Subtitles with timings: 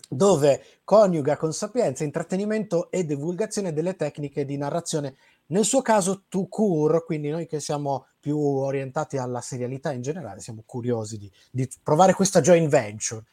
[0.07, 5.17] dove coniuga con sapienza intrattenimento e divulgazione delle tecniche di narrazione,
[5.47, 10.41] nel suo caso to cure, quindi noi che siamo più orientati alla serialità in generale,
[10.41, 13.25] siamo curiosi di, di provare questa joint venture.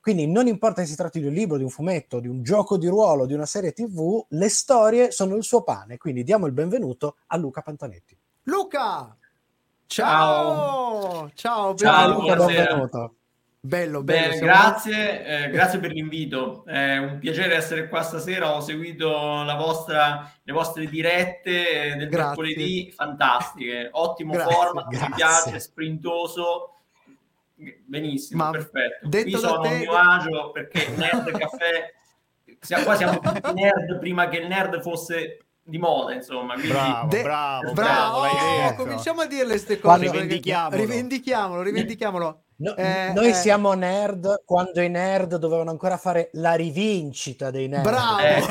[0.00, 2.78] Quindi non importa che si tratti di un libro, di un fumetto, di un gioco
[2.78, 6.52] di ruolo, di una serie tv, le storie sono il suo pane, quindi diamo il
[6.52, 8.16] benvenuto a Luca Pantanetti.
[8.44, 9.14] Luca!
[9.86, 11.30] Ciao!
[11.34, 12.46] Ciao, Ciao, buonasera.
[12.46, 13.14] benvenuto.
[13.62, 14.32] Bello, bello.
[14.32, 16.64] Siamo- grazie, eh, grazie per l'invito.
[16.64, 18.54] È un piacere essere qua stasera.
[18.54, 22.26] Ho seguito la vostra, le vostre dirette eh, del Grazie.
[22.42, 23.88] mercoledì, fantastiche.
[23.92, 25.08] Ottimo Grazie, format, grazie.
[25.08, 26.74] mi piace, sprintoso.
[27.84, 29.06] Benissimo, Ma perfetto.
[29.08, 31.92] detto Qui sono te- a mio agio perché Nerd Caffè,
[32.58, 36.54] siamo, qua siamo tutti nerd prima che il nerd fosse di moda, insomma.
[36.54, 38.82] Quindi, Bravo, De- bravo, Bravo, bravo, l'hai oh, detto.
[38.82, 39.98] cominciamo a dire queste cose.
[40.10, 40.76] Rivendichiamolo.
[40.76, 42.42] Rivendichiamolo, rivendichiamolo.
[42.56, 43.34] No- Eh, noi eh.
[43.34, 47.82] siamo nerd quando i nerd dovevano ancora fare la rivincita dei nerd.
[47.84, 48.18] Bravo.
[48.20, 48.42] Eh.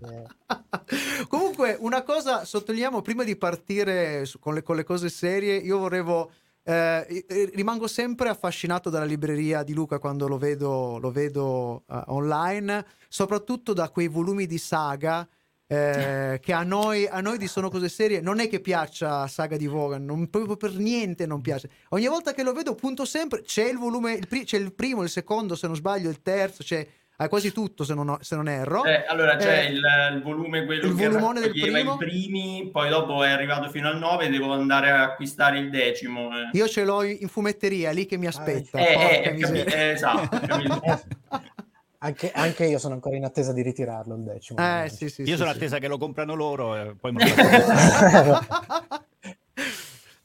[1.28, 5.56] Comunque, una cosa sottolineiamo prima di partire su- con le, con le cose serie.
[5.56, 6.30] Io volevo.
[6.62, 12.84] eh, rimango sempre affascinato dalla libreria di Luca quando lo vedo, lo vedo eh, online,
[13.08, 15.26] soprattutto da quei volumi di saga.
[15.72, 19.56] Eh, che a noi, a noi di Sono Cose Serie non è che piaccia Saga
[19.56, 21.70] di Vogan, non, proprio per niente non piace.
[21.90, 25.04] Ogni volta che lo vedo, punto sempre, c'è il volume, il pri- c'è il primo,
[25.04, 26.84] il secondo, se non sbaglio, il terzo, c'è
[27.20, 28.82] hai quasi tutto se non, ho- se non erro.
[28.84, 29.82] Eh, allora c'è Eh, il,
[30.14, 31.94] il volume quello il che raccoglieva primo?
[31.94, 36.30] i primi, poi dopo è arrivato fino al 9 devo andare a acquistare il decimo.
[36.30, 36.48] eh.
[36.56, 38.78] Io ce l'ho in fumetteria lì che mi aspetta.
[38.78, 40.80] Eh, porca eh, capi- eh, esatto, capito.
[42.02, 44.58] Anche, anche io sono ancora in attesa di ritirarlo il decimo.
[44.58, 45.56] Eh, sì, sì, Io sì, sono sì.
[45.56, 48.40] attesa che lo comprano loro e poi me lo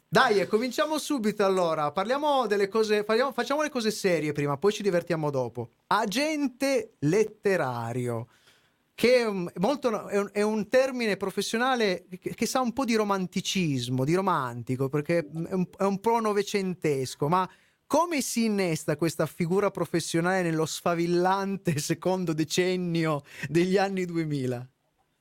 [0.08, 1.92] Dai, e cominciamo subito allora.
[1.92, 5.72] Parliamo delle cose, parliamo- facciamo le cose serie prima, poi ci divertiamo dopo.
[5.88, 8.28] Agente letterario,
[8.94, 12.86] che è un, molto- è un- è un termine professionale che, che sa un po'
[12.86, 17.50] di romanticismo, di romantico, perché è un, è un po' novecentesco, ma
[17.88, 24.70] come si innesta questa figura professionale nello sfavillante secondo decennio degli anni 2000?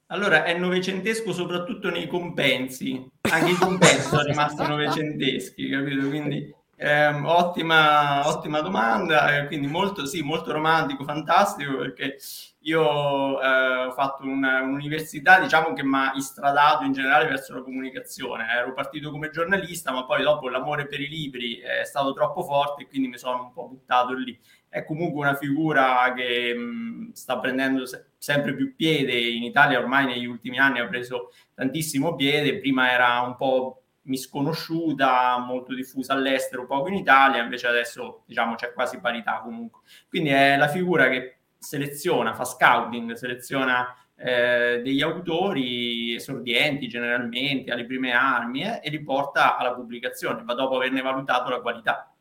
[0.08, 6.08] Allora, è novecentesco soprattutto nei compensi, anche i compensi sono rimasti novecenteschi, capito?
[6.08, 12.18] Quindi ehm, ottima, ottima domanda, eh, quindi molto, sì, molto romantico, fantastico, perché
[12.66, 17.62] io eh, ho fatto una- un'università, diciamo che mi ha istradato in generale verso la
[17.62, 18.46] comunicazione.
[18.50, 22.82] Ero partito come giornalista, ma poi dopo l'amore per i libri è stato troppo forte
[22.82, 24.38] e quindi mi sono un po' buttato lì
[24.68, 30.04] è comunque una figura che mh, sta prendendo se- sempre più piede in Italia, ormai
[30.06, 36.66] negli ultimi anni ha preso tantissimo piede, prima era un po' misconosciuta, molto diffusa all'estero,
[36.66, 39.80] poco in Italia, invece adesso diciamo c'è quasi parità comunque.
[40.08, 41.33] Quindi è la figura che
[41.64, 49.02] seleziona, fa scouting, seleziona eh, degli autori esordienti generalmente alle prime armi eh, e li
[49.02, 52.14] porta alla pubblicazione, ma dopo averne valutato la qualità.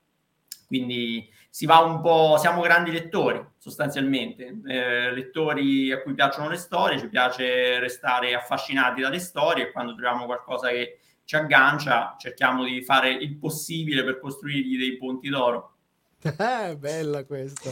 [0.68, 6.58] quindi si va un po', siamo grandi lettori sostanzialmente, eh, lettori a cui piacciono le
[6.58, 12.64] storie, ci piace restare affascinati dalle storie e quando troviamo qualcosa che ci aggancia cerchiamo
[12.64, 15.76] di fare il possibile per costruirgli dei ponti d'oro.
[16.22, 17.72] Eh, bella questa.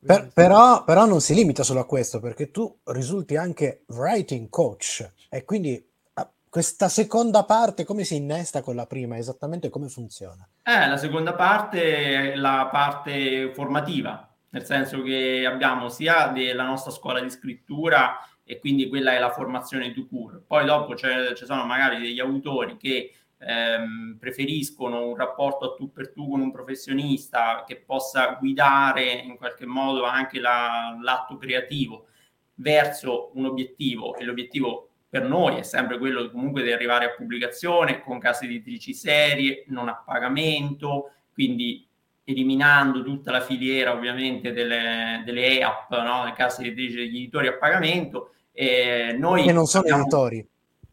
[0.00, 5.10] Per, però, però, non si limita solo a questo, perché tu risulti anche writing coach
[5.28, 5.84] e quindi
[6.14, 9.18] ah, questa seconda parte come si innesta con la prima?
[9.18, 10.48] Esattamente come funziona?
[10.62, 16.92] Eh, la seconda parte è la parte formativa, nel senso che abbiamo sia della nostra
[16.92, 20.40] scuola di scrittura e quindi quella è la formazione to cure.
[20.46, 26.12] Poi dopo ci sono magari degli autori che ehm, preferiscono un rapporto a tu per
[26.12, 32.06] tu con un professionista che possa guidare in qualche modo anche la, l'atto creativo
[32.54, 38.02] verso un obiettivo e l'obiettivo per noi è sempre quello comunque di arrivare a pubblicazione
[38.02, 41.86] con case editrici serie, non a pagamento, quindi
[42.24, 46.24] eliminando tutta la filiera ovviamente delle, delle EAP, no?
[46.26, 48.32] le case editrici degli editori a pagamento.
[48.52, 50.02] E noi che non sono abbiamo...
[50.02, 50.46] editori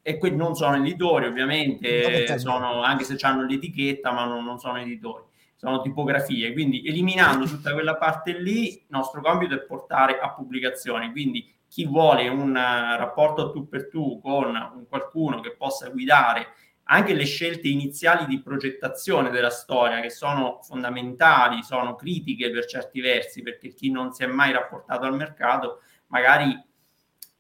[0.08, 4.78] e quelli non sono editori ovviamente, sono, anche se hanno l'etichetta, ma non, non, sono
[4.78, 5.24] editori,
[5.56, 11.10] sono tipografie, quindi eliminando tutta quella parte lì, il nostro compito è portare a pubblicazione,
[11.10, 16.50] quindi chi vuole un uh, rapporto tu per tu con un qualcuno che possa guidare
[16.84, 23.02] anche le scelte iniziali di progettazione della storia, che sono fondamentali, sono critiche per certi
[23.02, 25.80] versi, perché chi non si è mai rapportato al mercato
[26.10, 26.56] magari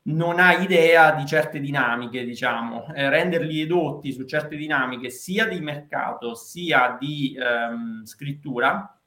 [0.07, 5.59] non ha idea di certe dinamiche, diciamo, eh, renderli edotti su certe dinamiche sia di
[5.59, 8.99] mercato sia di ehm, scrittura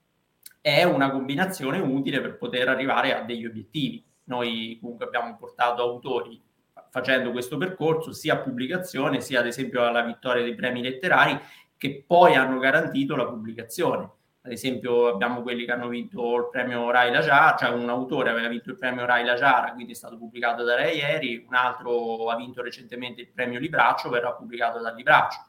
[0.60, 4.04] è una combinazione utile per poter arrivare a degli obiettivi.
[4.24, 6.42] Noi comunque abbiamo portato autori
[6.90, 11.38] facendo questo percorso sia a pubblicazione sia ad esempio alla vittoria dei premi letterari
[11.76, 14.10] che poi hanno garantito la pubblicazione
[14.48, 18.30] ad esempio abbiamo quelli che hanno vinto il premio Rai La Giara, cioè un autore
[18.30, 21.54] aveva vinto il premio Rai La Giara, quindi è stato pubblicato da Rai ieri, un
[21.54, 25.44] altro ha vinto recentemente il premio Libraccio, verrà pubblicato dal Libraccio.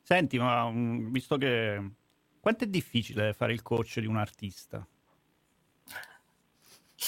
[0.00, 1.90] Senti, ma um, visto che...
[2.40, 4.86] Quanto è difficile fare il coach di un artista?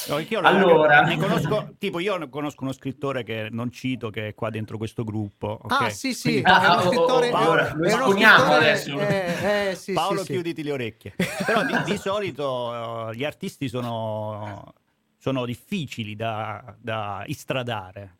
[0.08, 4.34] No, io allora, ne conosco, tipo io conosco uno scrittore che non cito che è
[4.34, 5.58] qua dentro questo gruppo.
[5.62, 5.86] Okay?
[5.86, 7.30] Ah, sì, sì, Quindi, ah, è uno scrittore.
[7.30, 8.98] Paolo, lo esponiamo adesso.
[8.98, 11.14] Eh, eh, sì, Paolo, sì, chiuditi le orecchie.
[11.44, 14.74] Però di, di solito uh, gli artisti sono,
[15.16, 18.18] sono difficili da, da istradare.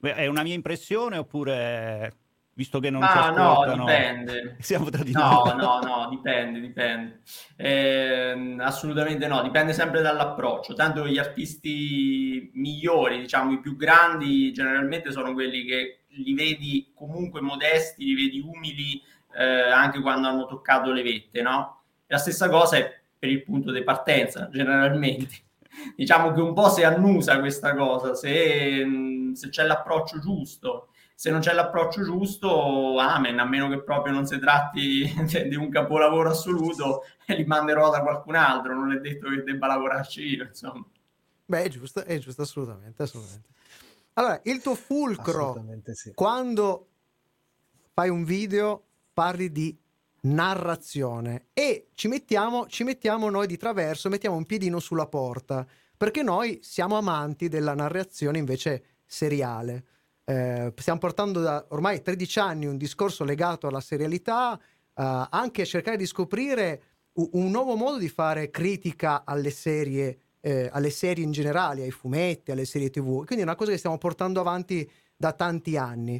[0.00, 2.14] È una mia impressione oppure
[2.56, 4.56] visto che non ah, no, dipende.
[4.60, 5.56] Siamo tra di no, noi.
[5.56, 7.20] no, no, dipende, dipende.
[7.54, 10.72] Eh, assolutamente no, dipende sempre dall'approccio.
[10.72, 17.42] Tanto gli artisti migliori, diciamo i più grandi, generalmente sono quelli che li vedi comunque
[17.42, 19.02] modesti, li vedi umili
[19.34, 21.82] eh, anche quando hanno toccato le vette, no?
[22.06, 25.34] La stessa cosa è per il punto di partenza, generalmente.
[25.94, 28.82] Diciamo che un po' si annusa questa cosa, se,
[29.34, 34.26] se c'è l'approccio giusto se non c'è l'approccio giusto, amen, a meno che proprio non
[34.26, 35.10] si tratti
[35.48, 40.20] di un capolavoro assoluto, li manderò da qualcun altro, non è detto che debba lavorarci
[40.22, 40.84] io, insomma.
[41.46, 43.48] Beh, è giusto, è giusto, assolutamente, assolutamente.
[44.12, 45.64] Allora, il tuo fulcro,
[45.94, 46.12] sì.
[46.12, 46.88] quando
[47.94, 48.84] fai un video,
[49.14, 49.74] parli di
[50.22, 56.22] narrazione e ci mettiamo, ci mettiamo noi di traverso, mettiamo un piedino sulla porta, perché
[56.22, 59.84] noi siamo amanti della narrazione invece seriale.
[60.28, 65.64] Eh, stiamo portando da ormai 13 anni un discorso legato alla serialità, eh, anche a
[65.64, 71.22] cercare di scoprire un, un nuovo modo di fare critica alle serie, eh, alle serie
[71.22, 73.24] in generale, ai fumetti, alle serie tv.
[73.24, 76.16] Quindi è una cosa che stiamo portando avanti da tanti anni.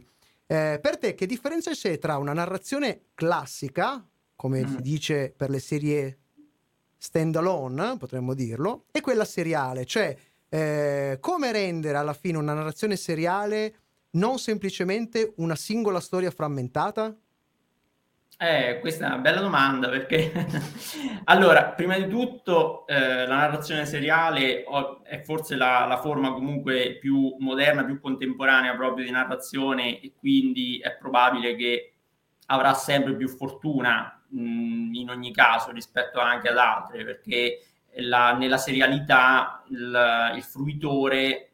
[0.46, 4.68] Eh, per te, che differenza c'è tra una narrazione classica, come mm.
[4.68, 6.18] si dice per le serie
[6.96, 9.84] stand alone, potremmo dirlo, e quella seriale?
[9.84, 10.16] Cioè,
[10.48, 13.75] eh, come rendere alla fine una narrazione seriale
[14.10, 17.14] non semplicemente una singola storia frammentata?
[18.38, 20.30] Eh, questa è una bella domanda perché
[21.25, 24.62] allora, prima di tutto eh, la narrazione seriale
[25.04, 30.78] è forse la, la, forma comunque più moderna, più contemporanea proprio di narrazione e quindi
[30.80, 31.94] è probabile che
[32.46, 37.60] avrà sempre più fortuna mh, in ogni caso rispetto anche ad altre perché
[38.00, 41.52] la, nella serialità il, il fruitore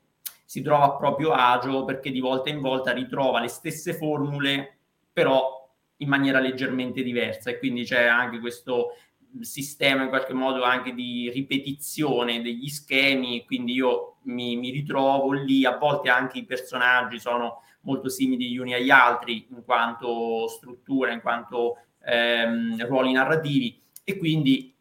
[0.53, 4.81] si trova a proprio agio perché di volta in volta ritrova le stesse formule,
[5.11, 5.67] però
[5.97, 7.49] in maniera leggermente diversa.
[7.49, 8.89] E quindi c'è anche questo
[9.41, 15.65] sistema in qualche modo anche di ripetizione degli schemi, quindi io mi, mi ritrovo lì,
[15.65, 21.13] a volte anche i personaggi sono molto simili gli uni agli altri in quanto struttura,
[21.13, 23.81] in quanto ehm, ruoli narrativi.
[24.05, 24.72] E quindi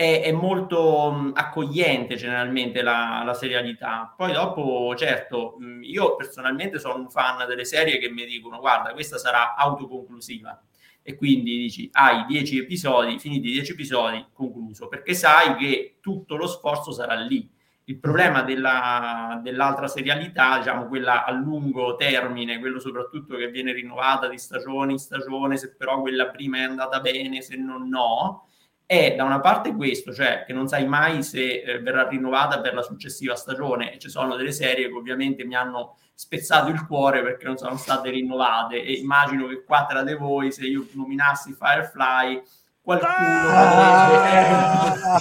[0.00, 4.14] è, è molto mh, accogliente generalmente la, la, serialità.
[4.16, 8.94] Poi dopo, certo, mh, io personalmente sono un fan delle serie che mi dicono guarda,
[8.94, 10.58] questa sarà autoconclusiva
[11.02, 16.46] e quindi dici hai 10 episodi, finiti 10 episodi, concluso, perché sai che tutto lo
[16.46, 17.46] sforzo sarà lì.
[17.84, 24.28] Il problema della, dell'altra serialità, diciamo quella a lungo termine, quello soprattutto che viene rinnovata
[24.28, 28.46] di stagione in stagione, se però quella prima è andata bene, se non no,
[28.90, 32.74] è da una parte questo, cioè che non sai mai se eh, verrà rinnovata per
[32.74, 33.94] la successiva stagione.
[33.94, 37.76] E ci sono delle serie che ovviamente mi hanno spezzato il cuore perché non sono
[37.76, 42.42] state rinnovate e immagino che qua tra di voi, se io nominassi Firefly,
[42.82, 44.08] qualcuno ah!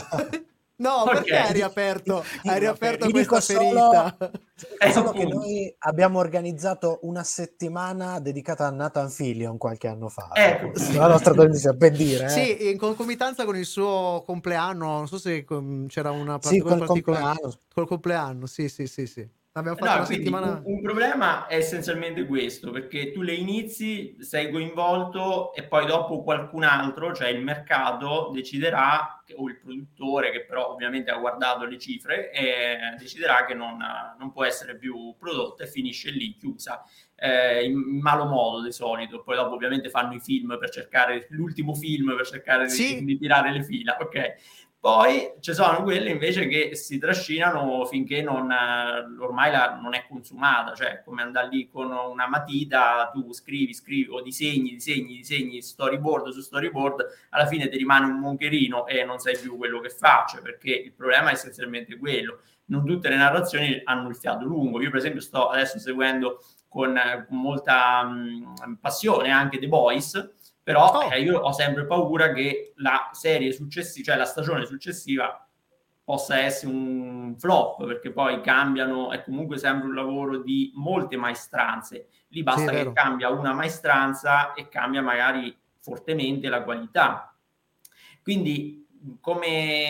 [0.10, 0.46] potrebbe...
[0.79, 1.13] No, okay.
[1.13, 3.25] perché hai riaperto, hai riaperto okay.
[3.25, 4.17] questa ferita?
[4.55, 10.29] Solo, solo che noi abbiamo organizzato una settimana dedicata a Nathan Fillion qualche anno fa.
[10.33, 10.71] Ecco.
[10.93, 12.25] La nostra trasmissione, per dire.
[12.25, 12.29] Eh.
[12.29, 15.45] Sì, in concomitanza con il suo compleanno, non so se
[15.88, 17.53] c'era una sì, col compleanno.
[17.74, 19.27] Col compleanno, sì, sì, sì, sì.
[19.60, 20.62] Abbiamo fatto no, una settimana.
[20.63, 26.24] Un, un, problema è essenzialmente questo, perché tu le inizi, sei coinvolto e poi dopo
[26.24, 31.78] qualcun altro, cioè il mercato, deciderà, o il produttore che però ovviamente ha guardato le
[31.78, 33.78] cifre, eh, deciderà che non,
[34.18, 36.84] non, può essere più prodotta e finisce lì, chiusa.
[37.16, 41.28] Eh, in, in, malo modo di solito, poi dopo ovviamente fanno i film per cercare
[41.32, 43.00] l'ultimo film per cercare sì.
[43.00, 44.36] di, di tirare le fila, ok?
[44.81, 48.50] Poi ci sono quelle invece che si trascinano finché non,
[49.19, 54.09] ormai la, non è consumata, cioè come andare lì con una matita, tu scrivi, scrivi
[54.09, 59.19] o disegni, disegni, disegni, storyboard su storyboard, alla fine ti rimane un moncherino e non
[59.19, 62.39] sai più quello che faccio, perché il problema è essenzialmente quello.
[62.67, 64.81] Non tutte le narrazioni hanno il fiato lungo.
[64.81, 70.36] Io per esempio sto adesso seguendo con, con molta mh, passione anche The Voice,
[70.70, 71.12] però oh.
[71.12, 75.44] eh, io ho sempre paura che la serie successiva, cioè la stagione successiva,
[76.04, 82.10] possa essere un flop, perché poi cambiano, è comunque sempre un lavoro di molte maestranze.
[82.28, 87.36] Lì basta sì, che cambia una maestranza e cambia magari fortemente la qualità.
[88.22, 88.86] Quindi,
[89.20, 89.90] come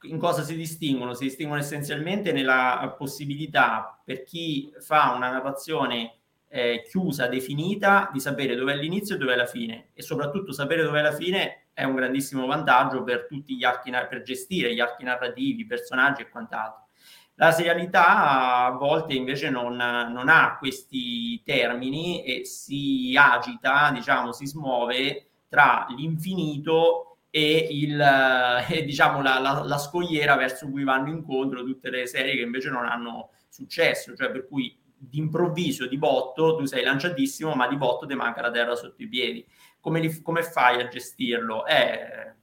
[0.00, 1.14] in cosa si distinguono?
[1.14, 6.18] Si distinguono essenzialmente nella possibilità per chi fa una narrazione
[6.54, 10.52] eh, chiusa, definita, di sapere dove è l'inizio e dove è la fine e soprattutto
[10.52, 14.74] sapere dove è la fine è un grandissimo vantaggio per tutti gli archi, per gestire
[14.74, 16.88] gli archi narrativi, i personaggi e quant'altro.
[17.36, 24.46] La serialità a volte invece non, non, ha questi termini e si agita, diciamo, si
[24.46, 27.98] smuove tra l'infinito e, il,
[28.68, 32.68] e diciamo, la, la, la, scogliera verso cui vanno incontro tutte le serie che invece
[32.68, 34.78] non hanno successo, cioè per cui
[35.08, 39.08] d'improvviso, di botto, tu sei lanciatissimo, ma di botto ti manca la terra sotto i
[39.08, 39.44] piedi.
[39.80, 41.66] Come, li, come fai a gestirlo?
[41.66, 42.34] Eh,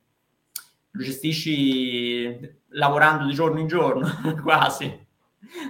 [0.91, 4.07] lo gestisci lavorando di giorno in giorno,
[4.43, 5.07] quasi.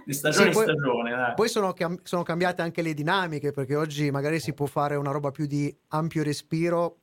[0.03, 1.11] Di stagione sì, in stagione.
[1.11, 1.33] Dai.
[1.35, 5.11] Poi sono, cam- sono cambiate anche le dinamiche, perché oggi magari si può fare una
[5.11, 6.97] roba più di ampio respiro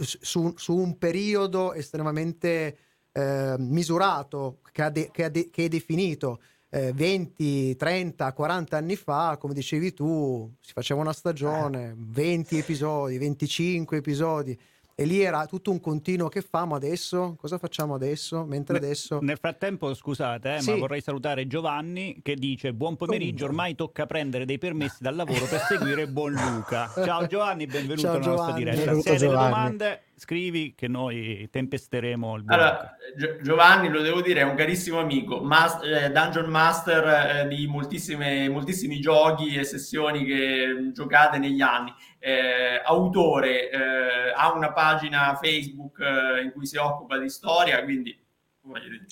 [0.00, 2.78] su, su un periodo estremamente
[3.12, 6.40] eh, misurato, che, de- che, de- che è definito
[6.74, 13.18] eh, 20, 30, 40 anni fa, come dicevi tu, si faceva una stagione, 20 episodi,
[13.18, 14.58] 25 episodi
[14.94, 17.34] e lì era tutto un continuo che famo adesso?
[17.38, 18.44] Cosa facciamo adesso?
[18.44, 19.18] Mentre adesso...
[19.22, 20.70] Nel frattempo, scusate, eh, sì.
[20.70, 25.46] ma vorrei salutare Giovanni che dice buon pomeriggio, ormai tocca prendere dei permessi dal lavoro
[25.46, 26.90] per seguire Buon Luca.
[26.94, 28.76] Ciao Giovanni, benvenuto Ciao, alla nostra diretta.
[28.76, 34.20] Benvenuto, Se hai delle domande scrivi che noi tempesteremo il allora, Gi- Giovanni lo devo
[34.20, 40.24] dire è un carissimo amico mas- eh, Dungeon Master eh, di moltissimi giochi e sessioni
[40.24, 46.76] che giocate negli anni eh, autore eh, ha una pagina Facebook eh, in cui si
[46.76, 48.16] occupa di storia quindi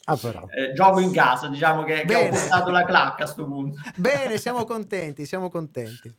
[0.04, 0.16] Ah,
[0.56, 3.80] eh, gioco in casa, diciamo che, che ho portato la clacca a questo punto.
[3.96, 6.14] Bene, siamo contenti, siamo contenti.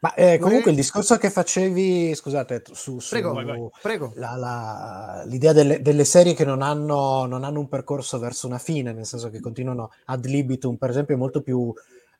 [0.00, 3.68] Ma eh, comunque il discorso che facevi, scusate, su, su prego, vai, vai.
[3.82, 4.12] prego.
[4.16, 8.58] La, la, l'idea delle, delle, serie che non hanno, non hanno, un percorso verso una
[8.58, 11.72] fine, nel senso che continuano ad libitum, per esempio, è molto più,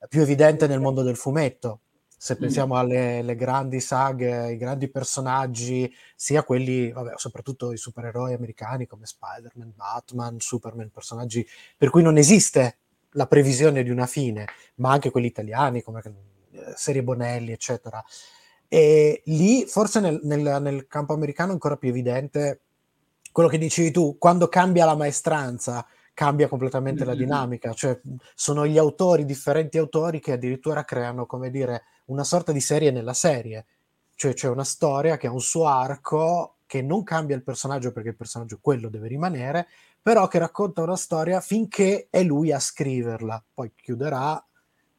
[0.09, 1.81] più evidente nel mondo del fumetto.
[2.25, 8.33] Se pensiamo alle, alle, grandi saghe, ai grandi personaggi, sia quelli, vabbè, soprattutto i supereroi
[8.33, 12.79] americani come Spider-Man, Batman, Superman, personaggi per cui non esiste
[13.11, 16.01] la previsione di una fine, ma anche quelli italiani come
[16.75, 18.03] serie Bonelli, eccetera.
[18.69, 22.61] E lì, forse nel, nel, nel campo americano, è ancora più evidente
[23.33, 27.13] quello che dicevi tu, quando cambia la maestranza, cambia completamente mm-hmm.
[27.13, 28.01] la dinamica, cioè
[28.35, 33.13] sono gli autori, differenti autori che addirittura creano, come dire, una sorta di serie nella
[33.13, 33.67] serie,
[34.15, 38.11] cioè c'è una storia che ha un suo arco che non cambia il personaggio perché
[38.11, 39.67] il personaggio quello deve rimanere,
[40.01, 43.43] però che racconta una storia finché è lui a scriverla.
[43.53, 44.43] Poi chiuderà,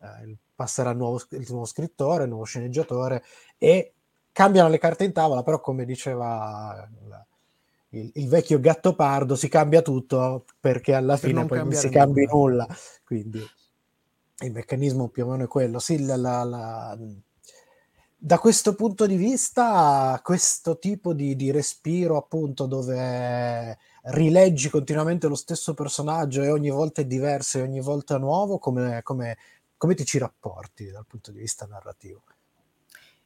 [0.02, 3.24] eh, passerà il nuovo, il nuovo scrittore, il nuovo sceneggiatore
[3.58, 3.94] e
[4.32, 6.88] cambiano le carte in tavola, però come diceva
[8.00, 11.72] il, il, vecchio gatto pardo, si cambia tutto perché alla per fine non poi non
[11.74, 12.68] si cambia nulla.
[13.04, 13.40] Quindi
[14.40, 15.80] il meccanismo più o meno è quello.
[15.80, 16.98] Sì, la, la, la,
[18.18, 25.36] da questo punto di vista, questo tipo di, di, respiro, appunto, dove rileggi continuamente lo
[25.36, 29.38] stesso personaggio e ogni volta è diverso e ogni volta nuovo, come, come,
[29.78, 32.24] come ti ci rapporti dal punto di vista narrativo?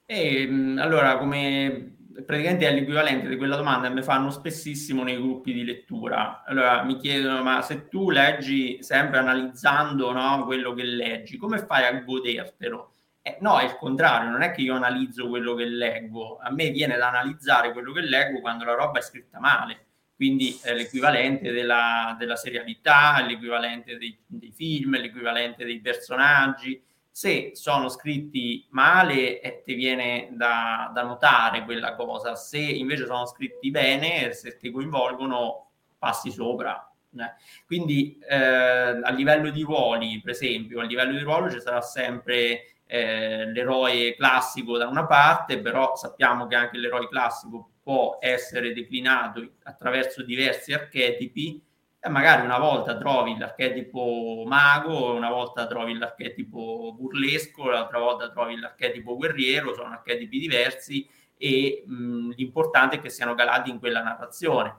[0.06, 1.96] E, ehm, allora, come
[2.26, 6.44] praticamente è l'equivalente di quella domanda che mi fanno spessissimo nei gruppi di lettura.
[6.46, 11.86] Allora mi chiedono: ma se tu leggi sempre analizzando no, quello che leggi, come fai
[11.86, 12.94] a godertelo?
[13.22, 16.70] Eh, no, è il contrario, non è che io analizzo quello che leggo, a me
[16.70, 21.52] viene da analizzare quello che leggo quando la roba è scritta male, quindi è l'equivalente
[21.52, 26.82] della, della serialità, l'equivalente dei, dei film, l'equivalente dei personaggi
[27.20, 33.26] se sono scritti male eh, ti viene da, da, notare quella cosa, se invece sono
[33.26, 36.90] scritti bene, se ti coinvolgono, passi sopra.
[37.14, 37.34] Eh.
[37.66, 42.78] Quindi eh, a livello di ruoli, per esempio, a livello di ruolo ci sarà sempre
[42.86, 49.56] eh, l'eroe classico da una parte, però sappiamo che anche l'eroe classico può essere declinato
[49.64, 51.62] attraverso diversi archetipi
[52.02, 58.58] e magari una volta trovi l'archetipo mago, una volta trovi l'archetipo burlesco, l'altra volta trovi
[58.58, 64.78] l'archetipo guerriero, sono archetipi diversi e mh, l'importante è che siano calati in quella narrazione,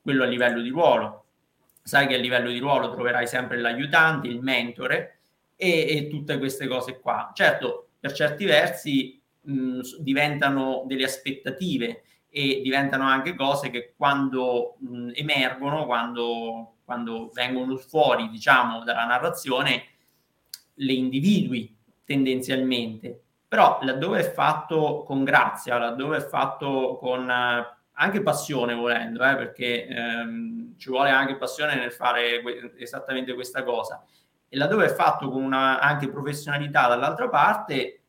[0.00, 1.24] quello a livello di ruolo.
[1.82, 5.18] Sai che a livello di ruolo troverai sempre l'aiutante, il mentore
[5.56, 7.32] e, e tutte queste cose qua.
[7.34, 15.10] Certo, per certi versi mh, diventano delle aspettative e diventano anche cose che quando mh,
[15.12, 19.84] emergono, quando, quando vengono fuori, diciamo, dalla narrazione,
[20.74, 23.20] le individui tendenzialmente.
[23.46, 29.36] Però laddove è fatto con grazia, laddove è fatto con eh, anche passione volendo, eh,
[29.36, 34.02] perché ehm, ci vuole anche passione nel fare que- esattamente questa cosa,
[34.48, 38.01] e laddove è fatto con una anche professionalità dall'altra parte,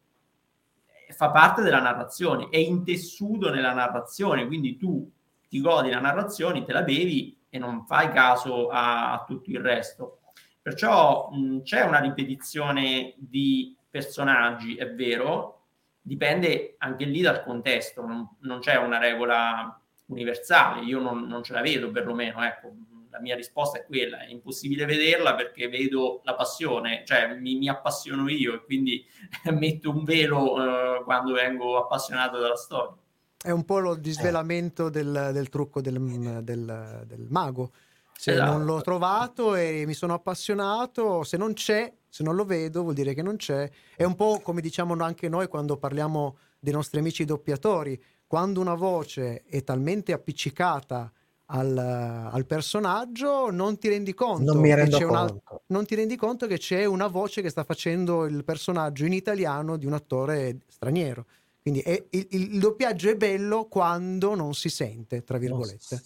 [1.14, 5.10] fa parte della narrazione, è intessuto nella narrazione, quindi tu
[5.48, 9.60] ti godi la narrazione, te la bevi e non fai caso a, a tutto il
[9.60, 10.20] resto.
[10.62, 15.66] Perciò mh, c'è una ripetizione di personaggi, è vero,
[16.02, 21.54] dipende anche lì dal contesto, non, non c'è una regola universale, io non, non ce
[21.54, 22.72] la vedo perlomeno, ecco,
[23.14, 27.70] la mia risposta è quella, è impossibile vederla perché vedo la passione, cioè mi, mi
[27.70, 29.06] appassiono io e quindi
[29.54, 32.98] metto un velo uh, quando vengo appassionato dalla storia.
[33.38, 37.72] È un po' lo disvelamento del, del trucco del, del, del mago.
[38.16, 38.52] Se esatto.
[38.52, 42.94] non l'ho trovato e mi sono appassionato, se non c'è, se non lo vedo, vuol
[42.96, 43.70] dire che non c'è.
[43.96, 48.02] È un po' come diciamo anche noi quando parliamo dei nostri amici doppiatori.
[48.26, 51.12] Quando una voce è talmente appiccicata
[51.48, 54.54] al, al, personaggio, non ti rendi conto.
[54.54, 55.42] Non mi rendo conto.
[55.50, 59.14] Una, non ti rendi conto che c'è una voce che sta facendo il personaggio in
[59.14, 61.26] italiano di un attore straniero.
[61.62, 66.04] Quindi è, il, il, doppiaggio è bello quando non si sente, tra virgolette.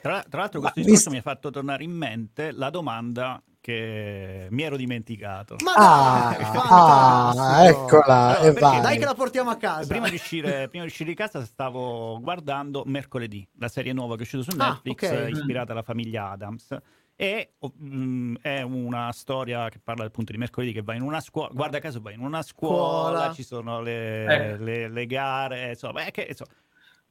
[0.00, 1.10] Tra, tra l'altro, questo Ma discorso visto...
[1.10, 5.56] mi ha fatto tornare in mente la domanda che mi ero dimenticato.
[5.64, 9.88] Ma ah, ah eccola, allora, perché, dai che la portiamo a casa.
[9.88, 14.20] Prima di, uscire, prima di uscire di casa stavo guardando Mercoledì, la serie nuova che
[14.20, 15.32] è uscita su ah, Netflix, ah, okay.
[15.32, 16.76] ispirata alla famiglia Adams.
[17.16, 21.50] E um, è una storia che parla appunto di mercoledì che va in una scuola,
[21.52, 23.32] guarda caso va in una scuola, scuola.
[23.32, 24.58] ci sono le, eh.
[24.58, 26.52] le, le gare, insomma, è che, insomma,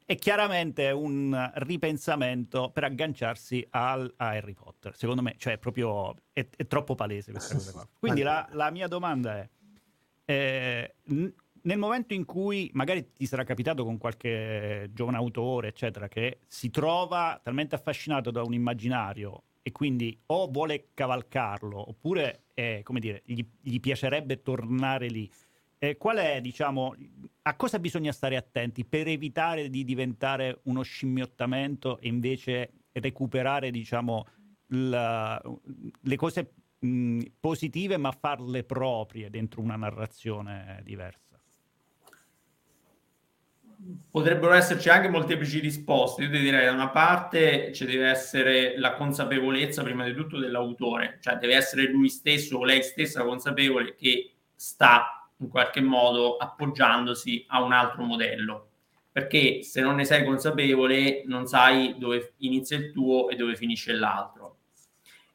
[0.06, 4.96] è chiaramente un ripensamento per agganciarsi al, a Harry Potter.
[4.96, 7.88] Secondo me, cioè, proprio è, è troppo palese questa cosa qua.
[8.00, 9.50] Quindi la, la mia domanda è:
[10.26, 16.08] eh, n- nel momento in cui magari ti sarà capitato con qualche giovane autore, eccetera,
[16.08, 22.82] che si trova talmente affascinato da un immaginario e quindi o vuole cavalcarlo oppure, eh,
[22.84, 25.28] come dire, gli, gli piacerebbe tornare lì
[25.86, 26.96] eh, qual è, diciamo,
[27.44, 34.26] a cosa bisogna stare attenti per evitare di diventare uno scimmiottamento e invece recuperare, diciamo,
[34.70, 35.42] la,
[36.02, 41.24] le cose mh, positive ma farle proprie dentro una narrazione diversa?
[44.10, 46.24] Potrebbero esserci anche molteplici risposte.
[46.24, 51.20] Io ti direi da una parte ci deve essere la consapevolezza prima di tutto dell'autore,
[51.22, 57.46] cioè deve essere lui stesso o lei stessa consapevole che sta in qualche modo appoggiandosi
[57.50, 58.70] a un altro modello.
[59.16, 63.94] perché se non ne sei consapevole non sai dove inizia il tuo e dove finisce
[63.94, 64.58] l'altro.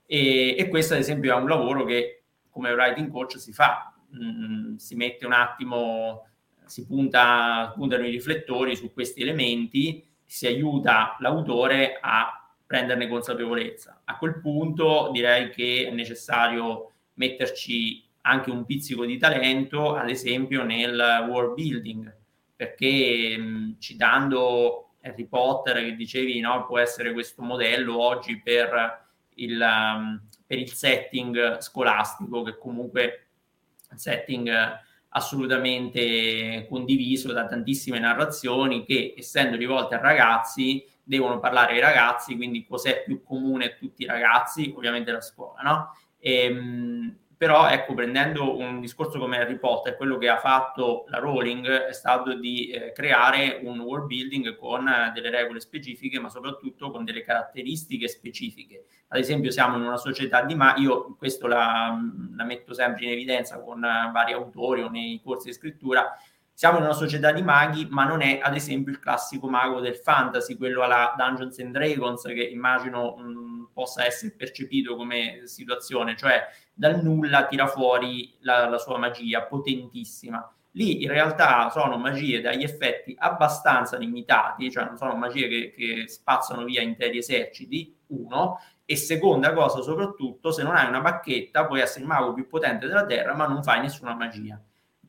[0.05, 4.77] E, e questo ad esempio è un lavoro che come writing coach si fa, mm,
[4.77, 6.29] si mette un attimo,
[6.67, 14.03] si punta, puntano i riflettori su questi elementi, si aiuta l'autore a prenderne consapevolezza.
[14.05, 20.63] A quel punto direi che è necessario metterci anche un pizzico di talento, ad esempio
[20.65, 22.17] nel world building,
[22.55, 29.61] perché mh, citando Harry Potter che dicevi no, può essere questo modello oggi per il,
[29.61, 34.79] um, per il setting scolastico, che comunque è un setting
[35.13, 42.65] assolutamente condiviso da tantissime narrazioni che essendo rivolte a ragazzi devono parlare ai ragazzi, quindi
[42.65, 44.73] cos'è più comune a tutti i ragazzi?
[44.77, 45.97] Ovviamente la scuola, no?
[46.21, 51.17] E, ehm, però ecco, prendendo un discorso come Harry Potter, quello che ha fatto la
[51.17, 56.29] Rowling è stato di eh, creare un world building con eh, delle regole specifiche, ma
[56.29, 58.85] soprattutto con delle caratteristiche specifiche.
[59.09, 61.99] Ad esempio, siamo in una società di ma io questo la,
[62.37, 66.15] la metto sempre in evidenza con uh, vari autori o nei corsi di scrittura
[66.61, 69.97] siamo in una società di maghi, ma non è ad esempio il classico mago del
[69.97, 76.47] fantasy, quello alla Dungeons and Dragons, che immagino mh, possa essere percepito come situazione, cioè
[76.75, 80.55] dal nulla tira fuori la, la sua magia potentissima.
[80.73, 86.09] Lì in realtà sono magie dagli effetti abbastanza limitati, cioè non sono magie che, che
[86.09, 91.81] spazzano via interi eserciti, uno, e seconda cosa soprattutto, se non hai una bacchetta puoi
[91.81, 94.61] essere il mago più potente della Terra, ma non fai nessuna magia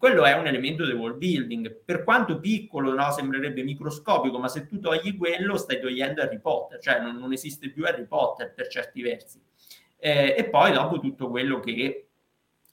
[0.01, 1.83] quello è un elemento del world building.
[1.85, 6.79] Per quanto piccolo, no, sembrerebbe microscopico, ma se tu togli quello, stai togliendo Harry Potter,
[6.79, 9.39] cioè non, non esiste più Harry Potter per certi versi.
[9.99, 12.07] Eh, e poi dopo tutto quello che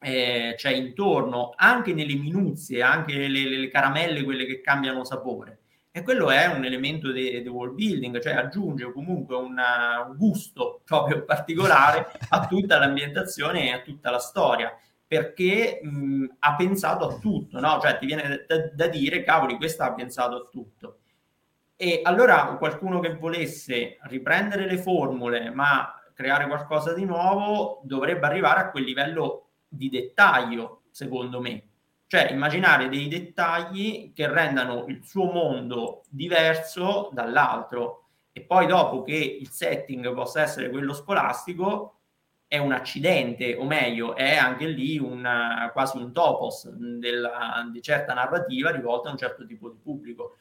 [0.00, 5.58] eh, c'è intorno, anche nelle minuzie, anche le, le, le, caramelle, quelle che cambiano sapore.
[5.90, 11.24] E quello è un elemento di world building, cioè aggiunge comunque una, un gusto proprio
[11.26, 14.74] particolare a tutta l'ambientazione e a tutta la storia
[15.08, 17.80] perché mh, ha pensato a tutto, no?
[17.80, 20.98] Cioè ti viene da, da, dire, cavoli, questa ha pensato a tutto.
[21.74, 28.60] E allora qualcuno che volesse riprendere le formule, ma creare qualcosa di nuovo, dovrebbe arrivare
[28.60, 31.62] a quel livello di dettaglio, secondo me.
[32.06, 38.08] Cioè immaginare dei dettagli che rendano il suo mondo diverso dall'altro.
[38.32, 41.97] E poi dopo che il setting possa essere quello scolastico,
[42.48, 48.14] è un accidente, o meglio, è anche lì una, quasi un topos della, di certa
[48.14, 50.38] narrativa rivolta a un certo tipo di pubblico.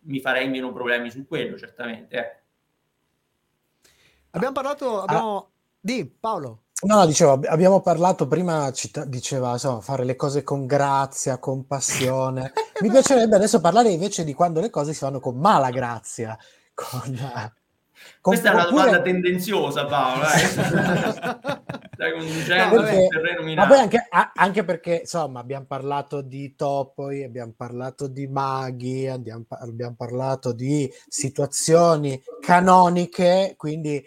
[0.00, 2.16] Mi farei meno problemi su quello, certamente.
[2.16, 3.90] Eh.
[4.30, 5.36] Abbiamo parlato, abbiamo...
[5.36, 5.46] Ah.
[5.80, 6.62] Di Paolo.
[6.80, 11.66] No, no, dicevo, abbiamo parlato prima, cita- diceva, insomma, fare le cose con grazia, con
[11.66, 12.52] passione.
[12.80, 16.38] Mi piacerebbe adesso parlare invece di quando le cose si fanno con mala grazia,
[16.72, 17.18] con,
[18.20, 20.24] questa è una domanda tendenziosa, Paolo.
[20.26, 23.68] Stai conducendo no, perché, terreno minato.
[23.68, 29.44] Ma poi anche, anche, perché, insomma, abbiamo parlato di topoi, abbiamo parlato di maghi, abbiamo,
[29.48, 34.04] abbiamo parlato di situazioni canoniche, quindi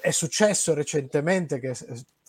[0.00, 1.74] è successo recentemente che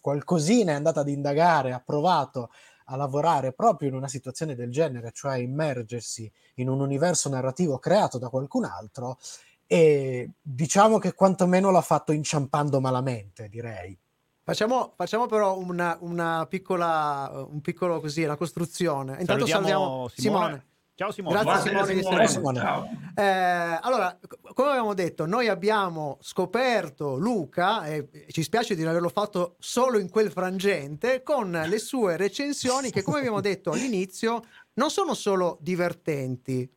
[0.01, 2.49] qualcosina è andata ad indagare, ha provato
[2.85, 8.17] a lavorare proprio in una situazione del genere, cioè immergersi in un universo narrativo creato
[8.17, 9.17] da qualcun altro
[9.67, 13.97] e diciamo che quantomeno l'ha fatto inciampando malamente, direi.
[14.43, 19.17] Facciamo, facciamo però una, una, piccola, un piccolo così, una costruzione.
[19.19, 20.13] Intanto salutiamo Simone.
[20.15, 20.65] Simone.
[20.93, 21.41] Ciao Simone.
[21.41, 22.27] Grazie Simone, Simone.
[22.27, 22.59] Simone.
[22.59, 22.87] Ciao.
[23.15, 24.17] Eh, allora,
[24.53, 29.97] come abbiamo detto, noi abbiamo scoperto Luca e ci spiace di non averlo fatto solo
[29.97, 35.57] in quel frangente con le sue recensioni che come abbiamo detto all'inizio non sono solo
[35.59, 36.71] divertenti,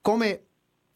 [0.00, 0.44] come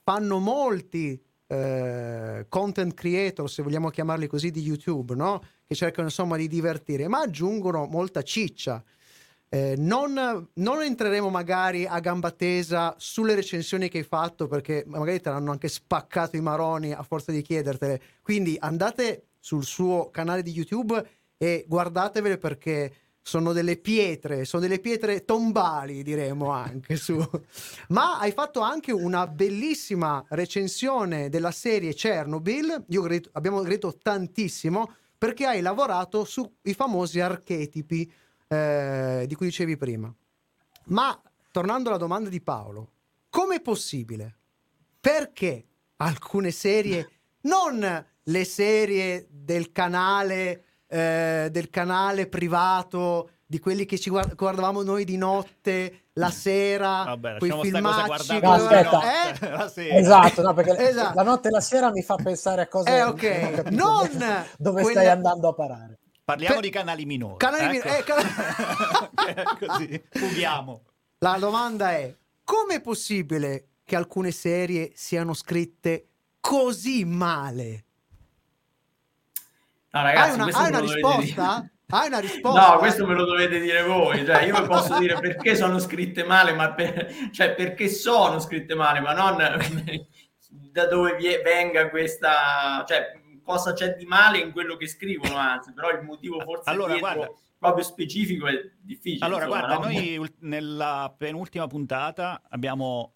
[0.04, 5.42] fanno molti eh, content creator, se vogliamo chiamarli così, di YouTube, no?
[5.66, 8.82] che cercano insomma di divertire, ma aggiungono molta ciccia.
[9.48, 15.20] Eh, non, non, entreremo magari a gamba tesa sulle recensioni che hai fatto perché magari
[15.20, 18.00] te l'hanno anche spaccato i maroni a forza di chiedertele.
[18.20, 22.92] Quindi andate sul suo canale di YouTube e guardatevele perché
[23.26, 27.18] sono delle pietre, sono delle pietre tombali, diremo anche su.
[27.88, 32.84] Ma hai fatto anche una bellissima recensione della serie Chernobyl.
[32.88, 38.12] Io credo, abbiamo gradito tantissimo perché hai lavorato sui famosi archetipi
[38.46, 40.14] eh, di cui dicevi prima.
[40.88, 41.18] Ma
[41.50, 42.90] tornando alla domanda di Paolo,
[43.30, 44.36] com'è possibile?
[45.00, 47.08] Perché alcune serie,
[47.42, 55.04] non le serie del canale eh, del canale privato di quelli che ci guardavamo noi
[55.04, 58.40] di notte, la sera, Vabbè, quei filmacci.
[58.40, 59.00] No, aspetta.
[59.02, 59.98] Eh?
[59.98, 61.14] Esatto, no, perché esatto.
[61.16, 63.62] la notte e la sera mi fa pensare a cose eh, okay.
[63.70, 65.00] non, non dove quella...
[65.00, 65.98] stai andando a parare.
[66.24, 66.64] Parliamo per...
[66.64, 67.38] di canali minori.
[67.38, 67.88] Canali ecco.
[67.88, 67.98] minori.
[67.98, 69.58] Eh, can...
[69.66, 70.82] Così, fughiamo.
[71.18, 76.06] La domanda è, come è possibile che alcune serie siano scritte
[76.40, 77.84] così male?
[79.94, 81.70] No, ragazzi, hai una, hai una risposta?
[81.86, 82.68] Hai una risposta?
[82.72, 84.26] No, questo me lo dovete dire voi.
[84.26, 88.74] Cioè, io vi posso dire perché sono scritte male, ma per, cioè perché sono scritte
[88.74, 89.36] male, ma non
[90.50, 93.12] da dove venga questa, cioè
[93.44, 97.30] cosa c'è di male in quello che scrivono, anzi, però il motivo forse allora, guarda,
[97.56, 99.24] proprio specifico è difficile.
[99.24, 99.92] Allora, insomma, guarda, no?
[99.92, 103.13] noi nella penultima puntata abbiamo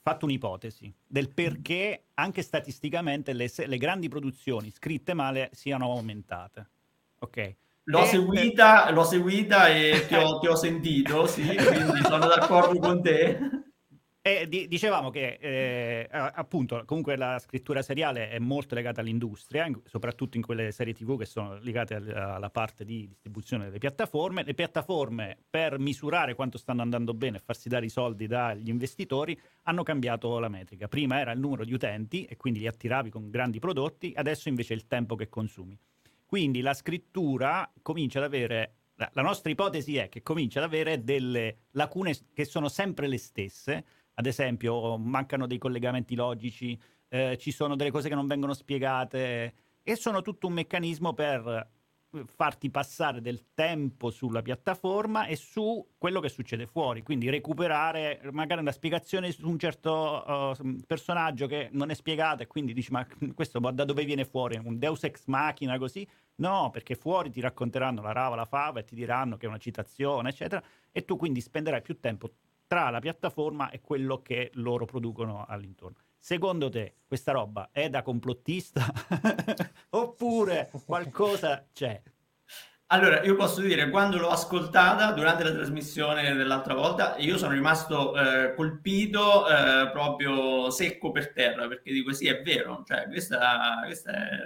[0.00, 6.68] fatto un'ipotesi del perché anche statisticamente le, le grandi produzioni scritte male siano aumentate.
[7.20, 7.56] Ok.
[7.84, 13.00] L'ho, seguita, l'ho seguita e ti ho, ti ho sentito, sì, quindi sono d'accordo con
[13.00, 13.38] te.
[14.28, 19.80] E di, dicevamo che eh, appunto comunque la scrittura seriale è molto legata all'industria, in,
[19.86, 24.44] soprattutto in quelle serie TV che sono legate alla, alla parte di distribuzione delle piattaforme.
[24.44, 29.38] Le piattaforme per misurare quanto stanno andando bene e farsi dare i soldi dagli investitori
[29.62, 30.88] hanno cambiato la metrica.
[30.88, 34.74] Prima era il numero di utenti e quindi li attiravi con grandi prodotti, adesso invece
[34.74, 35.78] è il tempo che consumi.
[36.26, 38.74] Quindi la scrittura comincia ad avere
[39.12, 43.84] la nostra ipotesi è che comincia ad avere delle lacune che sono sempre le stesse,
[44.18, 46.78] ad esempio mancano dei collegamenti logici,
[47.08, 51.70] eh, ci sono delle cose che non vengono spiegate e sono tutto un meccanismo per
[52.24, 58.60] farti passare del tempo sulla piattaforma e su quello che succede fuori, quindi recuperare magari
[58.60, 63.06] una spiegazione su un certo uh, personaggio che non è spiegato e quindi dici ma
[63.34, 64.58] questo da dove viene fuori?
[64.62, 66.06] Un Deus ex machina così?
[66.36, 69.58] No, perché fuori ti racconteranno la rava, la fava e ti diranno che è una
[69.58, 72.32] citazione, eccetera, e tu quindi spenderai più tempo
[72.68, 75.96] tra la piattaforma e quello che loro producono all'intorno.
[76.18, 78.84] Secondo te questa roba è da complottista
[79.90, 82.00] oppure qualcosa c'è?
[82.90, 88.16] Allora, io posso dire, quando l'ho ascoltata durante la trasmissione dell'altra volta, io sono rimasto
[88.16, 94.10] eh, colpito eh, proprio secco per terra, perché dico sì, è vero, cioè questa, questa
[94.12, 94.38] è...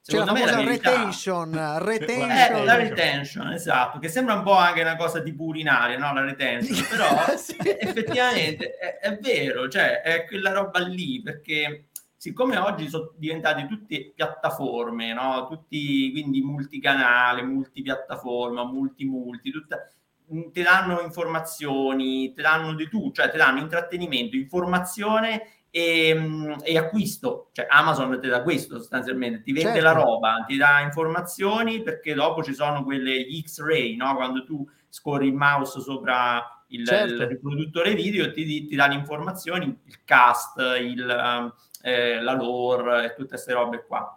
[0.00, 2.30] Secondo cioè, la me la retention, retention.
[2.30, 6.14] Eh, la retention, esatto, che sembra un po' anche una cosa tipo urinaria, no?
[6.14, 7.54] La retention, però sì.
[7.58, 11.88] effettivamente è, è vero, cioè è quella roba lì, perché
[12.20, 15.46] siccome oggi sono diventate tutte piattaforme, no?
[15.48, 19.90] tutti quindi multicanale, multipiattaforma, multi-multi, tutta,
[20.30, 26.52] mm, ti danno informazioni, ti danno di tutto, cioè ti danno intrattenimento, informazione e, mm,
[26.62, 27.48] e, acquisto.
[27.52, 29.84] Cioè Amazon ti dà questo sostanzialmente, ti vende certo.
[29.84, 34.14] la roba, ti dà informazioni perché dopo ci sono quelle X-ray, no?
[34.14, 37.14] quando tu scorri il mouse sopra il, certo.
[37.14, 43.14] il riproduttore video ti, ti dà le informazioni, il cast, il eh, la lore e
[43.14, 44.14] tutte queste robe qua.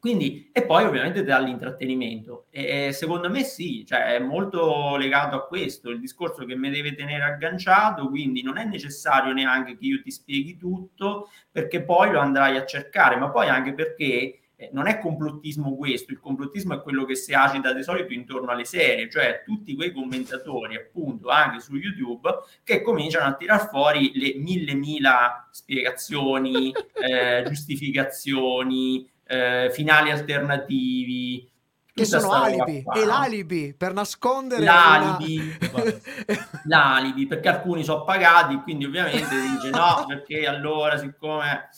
[0.00, 2.46] Quindi, e poi ovviamente dall'intrattenimento.
[2.50, 6.94] E secondo me sì, cioè è molto legato a questo, il discorso che mi deve
[6.94, 12.20] tenere agganciato, quindi non è necessario neanche che io ti spieghi tutto, perché poi lo
[12.20, 16.82] andrai a cercare, ma poi anche perché eh, non è complottismo questo, il complottismo è
[16.82, 21.60] quello che si agita di solito intorno alle serie, cioè tutti quei commentatori appunto anche
[21.60, 22.28] su YouTube
[22.64, 31.48] che cominciano a tirar fuori le mille mila spiegazioni, eh, giustificazioni, eh, finali alternativi,
[31.94, 35.82] che sono alibi e l'alibi per nascondere l'alibi, una...
[36.66, 41.68] l'alibi perché alcuni sono pagati quindi ovviamente dice no perché allora siccome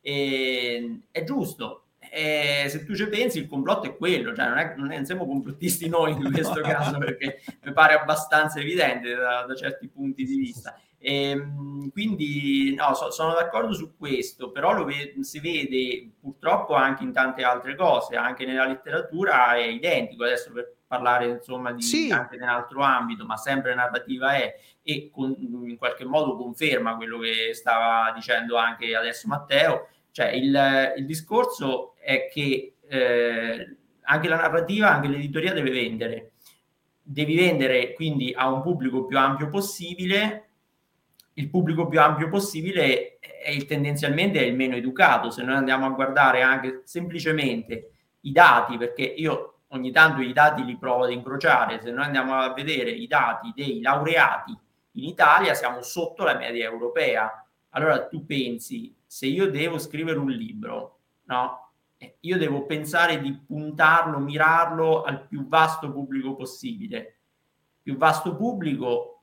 [0.00, 4.74] e, è giusto e se tu ci pensi, il complotto è quello, cioè non, è,
[4.76, 9.44] non, è, non siamo complottisti noi in questo caso, perché mi pare abbastanza evidente da,
[9.46, 10.78] da certi punti di vista.
[10.98, 16.74] E, ehm, quindi no, so, sono d'accordo su questo, però lo ve- si vede purtroppo
[16.74, 20.24] anche in tante altre cose, anche nella letteratura è identico.
[20.24, 22.10] Adesso per parlare insomma di sì.
[22.10, 27.52] anche nell'altro ambito, ma sempre narrativa è e con, in qualche modo conferma quello che
[27.52, 34.90] stava dicendo anche adesso Matteo cioè il, il discorso è che eh, anche la narrativa,
[34.90, 36.32] anche l'editoria deve vendere.
[37.02, 40.48] Devi vendere quindi a un pubblico più ampio possibile.
[41.34, 45.28] Il pubblico più ampio possibile è il, tendenzialmente è il meno educato.
[45.28, 47.90] Se noi andiamo a guardare anche semplicemente
[48.22, 52.36] i dati, perché io ogni tanto i dati li provo ad incrociare, se noi andiamo
[52.36, 54.58] a vedere i dati dei laureati
[54.92, 57.46] in Italia siamo sotto la media europea.
[57.70, 61.67] Allora tu pensi se io devo scrivere un libro, no?
[62.20, 67.14] Io devo pensare di puntarlo, mirarlo al più vasto pubblico possibile.
[67.82, 69.22] più vasto pubblico,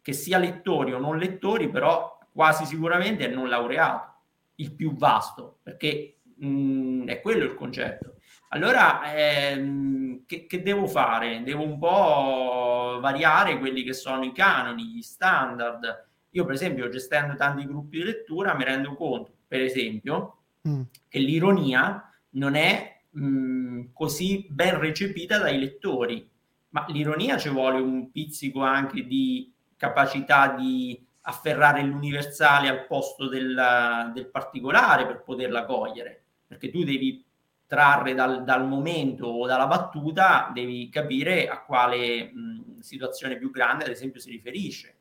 [0.00, 4.14] che sia lettori o non lettori, però quasi sicuramente è non laureato,
[4.56, 8.14] il più vasto, perché mh, mm, è quello il concetto.
[8.50, 11.42] Allora, ehm, che, che, devo fare?
[11.42, 16.06] Devo un po' variare quelli che sono i canoni, gli standard.
[16.30, 20.82] Io, per esempio, gestendo tanti gruppi di lettura, mi rendo conto, per esempio, mm.
[21.08, 22.07] che l'ironia
[22.38, 26.28] non è mh, così ben recepita dai lettori,
[26.70, 34.10] ma l'ironia ci vuole un pizzico anche di capacità di afferrare l'universale al posto del,
[34.14, 37.24] del particolare per poterla cogliere, perché tu devi
[37.66, 43.84] trarre dal, dal, momento o dalla battuta, devi capire a quale mh, situazione più grande,
[43.84, 44.96] ad esempio, si riferisce.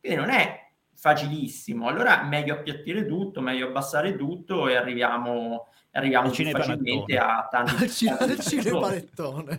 [0.00, 1.86] Quindi non è facilissimo.
[1.86, 7.82] Allora meglio appiattire tutto, meglio abbassare tutto e arriviamo, arriviamo più facilmente a tanti...
[7.82, 9.58] al, ci- al cinepanettone.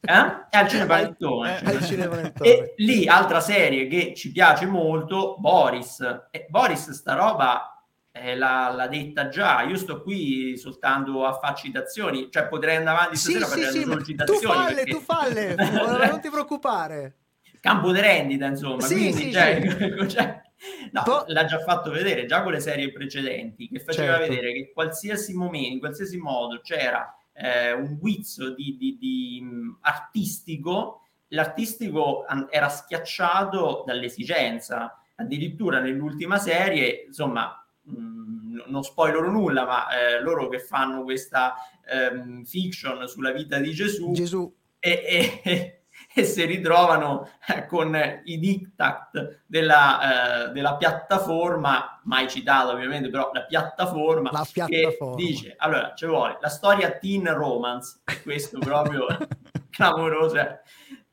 [0.00, 0.12] Eh?
[0.50, 1.60] Al cinepanettone.
[1.60, 2.50] Eh, cinepanettone.
[2.50, 6.00] E lì, altra serie che ci piace molto, Boris.
[6.30, 7.80] E Boris, sta roba
[8.12, 12.98] eh, l'ha, l'ha, detta già, io sto qui soltanto a fare citazioni, cioè potrei andare
[12.98, 14.40] avanti stasera sì, sì, solo citazioni.
[14.40, 14.90] Tu falle, perché...
[14.90, 15.54] tu falle,
[16.10, 17.14] non ti preoccupare.
[17.60, 20.42] Campo di rendita, insomma, sì, quindi sì, cioè, cioè,
[20.92, 24.28] no, po- l'ha già fatto vedere, già con le serie precedenti, che faceva certo.
[24.28, 29.42] vedere che qualsiasi momento, in qualsiasi modo c'era eh, un guizzo di, di, di
[29.80, 40.20] artistico, l'artistico era schiacciato dall'esigenza, addirittura nell'ultima serie, insomma, mh, non spoilerò nulla, ma eh,
[40.20, 41.54] loro che fanno questa
[41.86, 44.52] ehm, fiction sulla vita di Gesù, Gesù.
[44.78, 45.79] E, e,
[46.14, 53.30] e, si ritrovano eh, con i diktat della, eh, della, piattaforma, mai citato ovviamente, però
[53.32, 55.16] la piattaforma, la piattaforma.
[55.16, 59.06] che dice, allora, ci vuole la storia teen romance, questo proprio
[59.70, 60.60] clamoroso, eh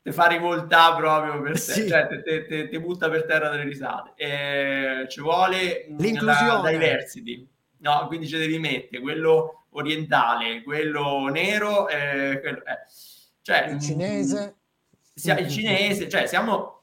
[0.08, 1.88] ti fa rivoltare proprio per te, sì.
[1.88, 4.12] cioè ti butta per terra delle risate.
[4.16, 7.46] Eh, ci vuole l'inclusione, la diversity,
[7.78, 8.06] no?
[8.06, 12.86] Quindi ci devi mettere quello orientale, quello nero, eh, quello, eh.
[13.42, 14.56] cioè il cinese,
[15.18, 16.78] sia, il cinese, cioè siamo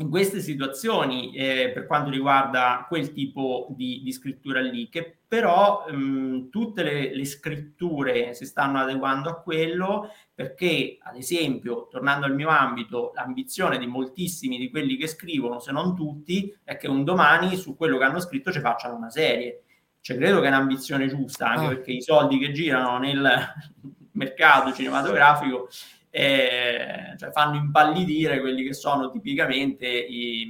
[0.00, 5.84] in queste situazioni eh, per quanto riguarda quel tipo di, di scrittura lì, che però
[5.88, 12.34] mh, tutte le, le, scritture si stanno adeguando a quello perché, ad esempio, tornando al
[12.34, 17.04] mio ambito, l'ambizione di moltissimi di quelli che scrivono, se non tutti, è che un
[17.04, 19.64] domani su quello che hanno scritto ci facciano una serie.
[20.00, 21.68] Cioè, credo che è un'ambizione giusta, anche ah.
[21.68, 23.54] perché i soldi che girano nel
[24.12, 25.68] mercato cinematografico
[26.10, 30.48] eh, cioè fanno impallidire quelli che sono tipicamente i,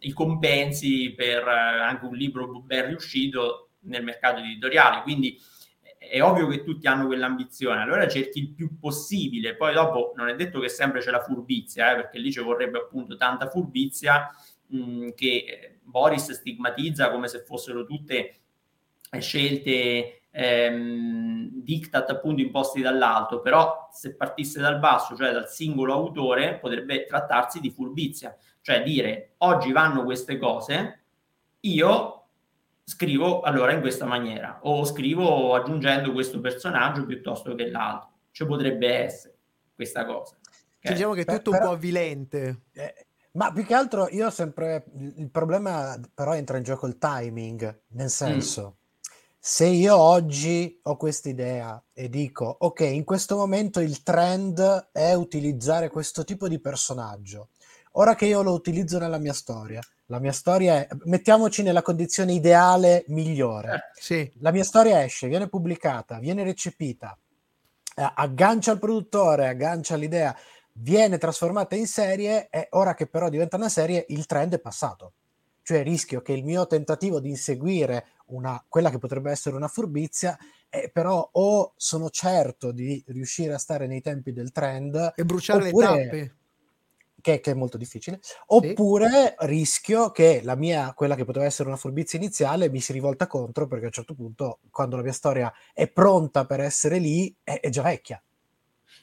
[0.00, 5.02] i compensi per eh, anche un libro ben riuscito nel mercato editoriale.
[5.02, 5.38] Quindi
[5.98, 10.34] è ovvio che tutti hanno quell'ambizione, allora cerchi il più possibile, poi dopo non è
[10.34, 14.28] detto che sempre c'è la furbizia, eh, perché lì ci vorrebbe appunto tanta furbizia
[14.66, 18.34] mh, che eh, Boris stigmatizza come se fossero tutte
[19.20, 26.58] scelte ehm, diktat appunto imposti dall'alto, però se partisse dal basso, cioè dal singolo autore,
[26.58, 31.04] potrebbe trattarsi di furbizia, cioè dire oggi vanno queste cose,
[31.60, 32.18] io
[32.84, 38.10] scrivo allora in questa maniera o scrivo aggiungendo questo personaggio piuttosto che l'altro.
[38.32, 39.34] Ci potrebbe essere
[39.74, 40.36] questa cosa.
[40.78, 40.94] Okay?
[40.94, 42.62] Diciamo che è tutto però, un po' avvilente.
[42.72, 46.96] Eh, ma più che altro io ho sempre il problema però entra in gioco il
[46.96, 48.08] timing, nel mm.
[48.08, 48.80] senso mm
[49.44, 55.14] se io oggi ho questa idea e dico, ok, in questo momento il trend è
[55.14, 57.48] utilizzare questo tipo di personaggio,
[57.94, 62.34] ora che io lo utilizzo nella mia storia, la mia storia è, mettiamoci nella condizione
[62.34, 64.32] ideale migliore, eh, sì.
[64.38, 67.18] la mia storia esce, viene pubblicata, viene recepita,
[67.96, 70.36] eh, aggancia il produttore, aggancia l'idea,
[70.74, 75.14] viene trasformata in serie e ora che però diventa una serie il trend è passato.
[75.72, 80.38] Cioè rischio che il mio tentativo di inseguire una, quella che potrebbe essere una furbizia,
[80.68, 85.68] eh, però o sono certo di riuscire a stare nei tempi del trend e bruciare
[85.68, 86.36] oppure, le tappe.
[87.22, 89.46] Che, che, è molto difficile, oppure sì.
[89.46, 93.66] rischio che la mia, quella che poteva essere una furbizia iniziale, mi si rivolta contro
[93.66, 97.60] perché a un certo punto, quando la mia storia è pronta per essere lì, è,
[97.60, 98.22] è già vecchia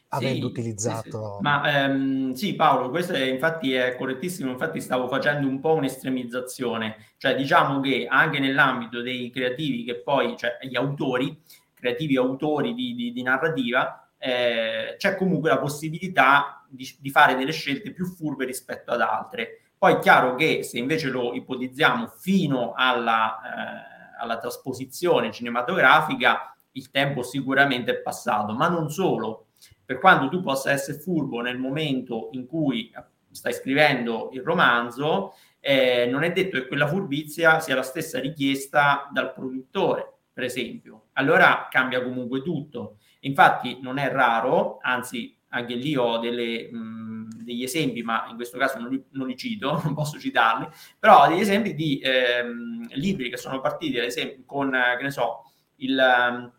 [0.09, 1.35] avendo sì, utilizzato.
[1.35, 1.41] Sì.
[1.41, 4.51] Ma ehm, sì, Paolo, questo è, infatti è correttissimo.
[4.51, 10.35] Infatti, stavo facendo un po' un'estremizzazione, cioè diciamo che anche nell'ambito dei creativi, che poi,
[10.37, 11.41] cioè gli autori,
[11.73, 17.51] creativi autori di, di, di narrativa, eh, c'è comunque la possibilità di, di, fare delle
[17.51, 19.61] scelte più furbe rispetto ad altre.
[19.77, 26.91] Poi è chiaro che se invece lo ipotizziamo fino alla, eh, alla trasposizione cinematografica, il
[26.91, 29.48] tempo sicuramente è passato, ma non solo
[29.89, 32.93] per quanto tu possa essere furbo nel momento in cui
[33.31, 39.09] stai scrivendo il romanzo, eh, non è detto che quella furbizia sia la stessa richiesta
[39.11, 41.05] dal produttore, per esempio.
[41.13, 42.97] Allora cambia comunque tutto.
[43.21, 48.59] Infatti non è raro, anzi anche lì ho delle, mh, degli esempi, ma in questo
[48.59, 50.67] caso non li, non li, cito, non posso citarli,
[50.99, 55.51] però degli esempi di ehm, libri che sono partiti, ad esempio, con, che ne so,
[55.77, 56.51] il,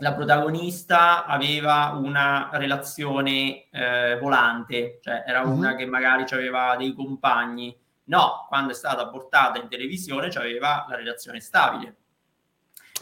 [0.00, 5.76] la protagonista aveva una relazione eh, volante, cioè era una mm-hmm.
[5.76, 7.76] che magari aveva dei compagni.
[8.04, 11.96] No, quando è stata portata in televisione aveva la relazione stabile.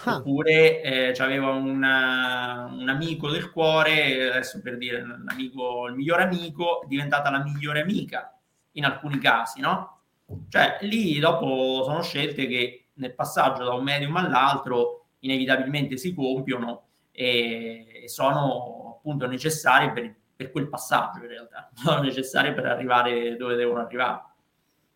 [0.05, 0.17] Ah.
[0.17, 6.83] Oppure eh, aveva una, un amico del cuore, adesso per dire l'amico, il migliore amico,
[6.83, 8.37] è diventata la migliore amica
[8.73, 10.01] in alcuni casi, no?
[10.49, 16.88] Cioè lì dopo sono scelte che nel passaggio da un medium all'altro inevitabilmente si compiono
[17.19, 23.57] e, sono appunto necessarie per, per quel passaggio in realtà, sono necessarie per arrivare dove
[23.57, 24.23] devono arrivare.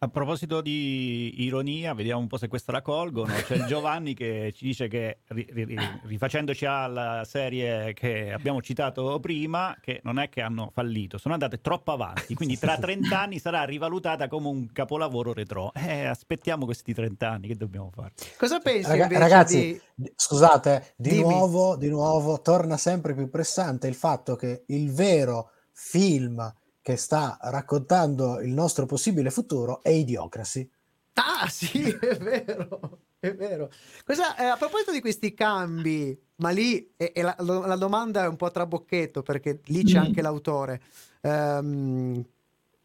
[0.02, 3.32] A proposito di ironia, vediamo un po' se questa la colgono.
[3.46, 10.00] C'è il Giovanni che ci dice che, rifacendoci alla serie che abbiamo citato prima, che
[10.02, 12.34] non è che hanno fallito, sono andate troppo avanti.
[12.34, 15.72] Quindi tra 30 anni sarà rivalutata come un capolavoro retro.
[15.72, 18.10] Eh, aspettiamo questi 30 anni, che dobbiamo fare?
[18.36, 20.12] Cosa pensi Raga- Ragazzi, di...
[20.16, 26.52] scusate, di nuovo, di nuovo torna sempre più pressante il fatto che il vero film
[26.82, 30.68] che sta raccontando il nostro possibile futuro è Idiocracy.
[31.14, 33.70] Ah, sì, è vero, è vero.
[34.04, 38.28] Cosa, eh, a proposito di questi cambi, ma lì è, è la, la, domanda è
[38.28, 40.02] un po' trabocchetto perché lì c'è mm.
[40.02, 40.82] anche l'autore.
[41.20, 42.22] Um,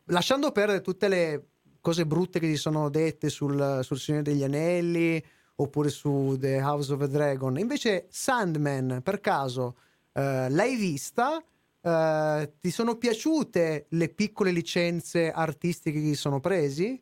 [0.05, 1.47] lasciando perdere tutte le
[1.81, 5.23] cose brutte che si sono dette sul, sul Signore degli Anelli
[5.55, 9.77] oppure su The House of a Dragon, invece Sandman, per caso,
[10.13, 11.43] uh, l'hai vista?
[11.87, 17.01] Uh, ti sono piaciute le piccole licenze artistiche che sono presi?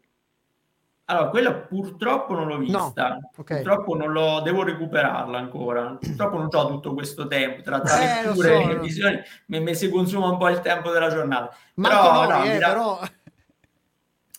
[1.05, 3.07] Allora, quella purtroppo non l'ho vista.
[3.07, 3.31] No.
[3.35, 3.63] Okay.
[3.63, 5.97] Purtroppo non l'ho, devo recuperarla ancora.
[5.99, 8.69] Purtroppo non ho tutto questo tempo tra, tra eh, letture so.
[8.69, 9.21] e visioni.
[9.47, 11.55] Mi, mi, si consuma un po' il tempo della giornata.
[11.75, 12.99] Ma però, no, eh, però...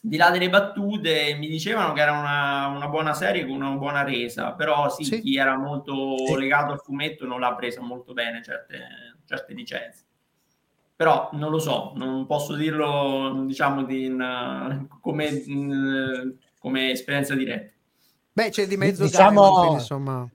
[0.00, 4.04] di là delle battute mi dicevano che era una, una, buona serie con una buona
[4.04, 4.52] resa.
[4.52, 5.20] Però sì, sì.
[5.20, 6.36] chi era molto sì.
[6.36, 8.78] legato al fumetto non l'ha presa molto bene certe,
[9.24, 10.05] certe licenze
[10.96, 17.74] però non lo so, non posso dirlo diciamo di, in, come, in, come esperienza diretta.
[18.32, 20.30] Beh, c'è di mezzo diciamo, Diamond, quindi, insomma.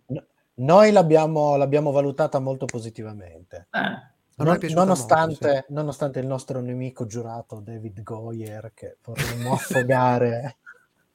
[0.53, 3.67] Noi l'abbiamo, l'abbiamo, valutata molto positivamente.
[3.71, 4.09] Eh.
[4.35, 5.73] Non, nonostante, molto, sì.
[5.73, 10.57] nonostante, il nostro nemico giurato David Goyer che vorremmo affogare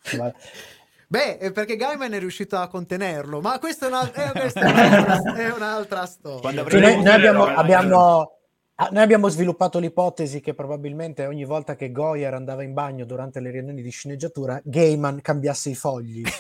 [1.09, 5.35] Beh, perché Gaiman è riuscito a contenerlo, ma questa è, una, è, questa è, un'altra,
[5.35, 6.67] è un'altra, storia.
[6.69, 8.39] Cioè, noi, noi abbiamo, abbiamo,
[8.79, 13.41] Ah, noi abbiamo sviluppato l'ipotesi che probabilmente ogni volta che Goyer andava in bagno durante
[13.41, 16.23] le riunioni di sceneggiatura, Gaiman cambiasse i fogli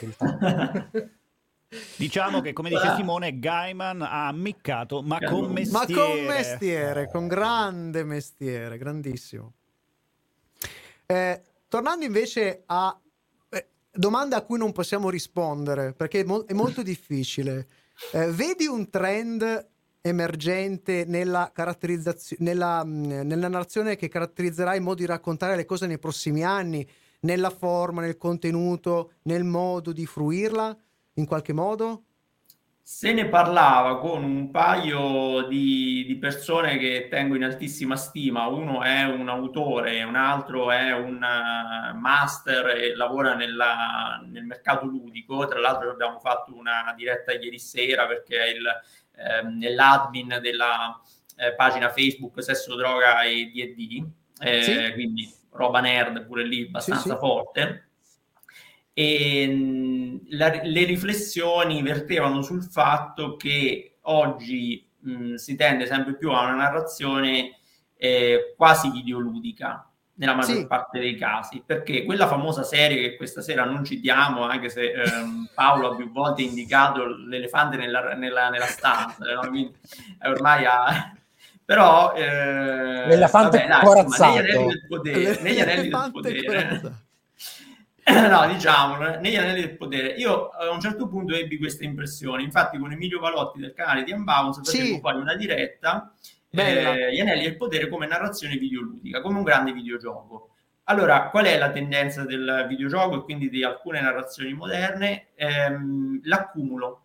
[1.96, 5.94] Diciamo che, come dice Simone, Gaiman ha ammiccato, ma con mestiere.
[5.94, 9.52] Ma con mestiere, con grande mestiere, grandissimo.
[11.06, 12.98] Eh, tornando invece a
[13.48, 17.66] eh, domanda a cui non possiamo rispondere, perché è, mo- è molto difficile.
[18.12, 19.68] Eh, vedi un trend
[20.08, 25.98] emergente nella, caratterizzazione, nella, nella narrazione che caratterizzerà il modo di raccontare le cose nei
[25.98, 26.86] prossimi anni,
[27.20, 30.76] nella forma, nel contenuto, nel modo di fruirla
[31.14, 32.05] in qualche modo?
[32.88, 38.84] Se ne parlava con un paio di, di, persone che tengo in altissima stima, uno
[38.84, 45.48] è un autore, un altro è un uh, master e lavora nella, nel mercato ludico,
[45.48, 48.64] tra l'altro abbiamo fatto una diretta ieri sera perché è il
[49.16, 50.96] ehm, nell'admin della
[51.38, 54.06] eh, pagina Facebook Sesso, Droga e D&D,
[54.38, 54.92] eh, sì.
[54.92, 57.16] quindi roba nerd pure lì abbastanza sì, sì.
[57.16, 57.85] forte.
[58.98, 66.44] E la, le riflessioni vertevano sul fatto che oggi mh, si tende sempre più a
[66.44, 67.58] una narrazione
[67.94, 70.66] eh, quasi videoludica, nella maggior sì.
[70.66, 75.50] parte dei casi, perché quella famosa serie che questa sera non citiamo, anche se ehm,
[75.54, 79.40] Paolo ha più volte indicato l'elefante nella, nella, nella stanza, no?
[79.48, 79.74] Quindi,
[80.22, 81.12] ormai ha...
[81.66, 82.14] Però...
[82.14, 87.04] Eh, l'elefante vabbè, dai, insomma, negli anelli del potere, negli anelli del potere
[88.30, 90.08] no, diciamolo, negli anelli del potere.
[90.14, 94.12] Io a un certo punto ebbi questa impressione, infatti con Emilio Valotti del canale di
[94.12, 95.00] Unbounce facevo sì.
[95.00, 96.14] poi una diretta
[96.50, 100.50] eh, Gli Anelli del Potere come narrazione videoludica, come un grande videogioco.
[100.84, 105.28] Allora, qual è la tendenza del videogioco e quindi di alcune narrazioni moderne?
[105.34, 107.02] Ehm, l'accumulo.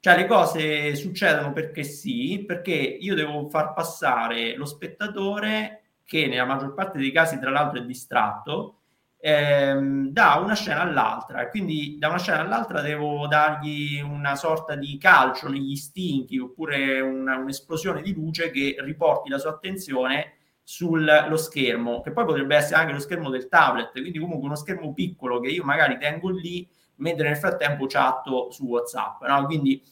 [0.00, 6.44] Cioè le cose succedono perché sì, perché io devo far passare lo spettatore, che nella
[6.44, 8.77] maggior parte dei casi tra l'altro è distratto,
[9.20, 11.42] ehm, da una scena all'altra.
[11.42, 17.00] E quindi da una scena all'altra devo dargli una sorta di calcio negli stinchi oppure
[17.00, 22.80] una, un'esplosione di luce che riporti la sua attenzione sullo schermo, che poi potrebbe essere
[22.80, 26.68] anche lo schermo del tablet, quindi comunque uno schermo piccolo che io magari tengo lì
[26.96, 29.22] mentre nel frattempo chatto su WhatsApp.
[29.22, 29.46] No?
[29.46, 29.82] Quindi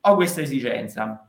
[0.00, 1.28] ho questa esigenza.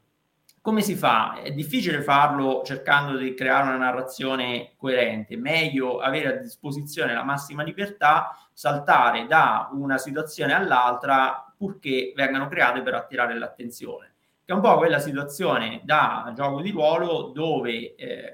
[0.66, 1.42] Come si fa?
[1.44, 7.62] È difficile farlo cercando di creare una narrazione coerente, meglio avere a disposizione la massima
[7.62, 14.16] libertà, saltare da una situazione all'altra purché vengano create per attirare l'attenzione.
[14.44, 18.34] Che è un po' quella situazione da gioco di ruolo dove, eh,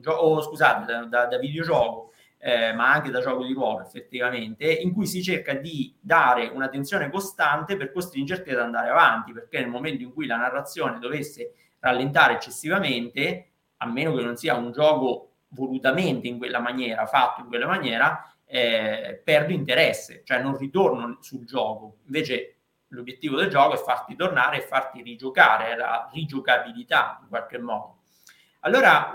[0.00, 2.08] gio- oh, scusate, da, da videogioco
[2.38, 7.10] eh, ma anche da gioco di ruolo effettivamente, in cui si cerca di dare un'attenzione
[7.10, 12.34] costante per costringerti ad andare avanti, perché nel momento in cui la narrazione dovesse rallentare
[12.34, 17.66] eccessivamente, a meno che non sia un gioco volutamente in quella maniera, fatto in quella
[17.66, 21.98] maniera, eh, perdo interesse, cioè non ritorno sul gioco.
[22.06, 22.56] Invece
[22.88, 27.96] l'obiettivo del gioco è farti tornare e farti rigiocare, la rigiocabilità in qualche modo.
[28.60, 29.14] Allora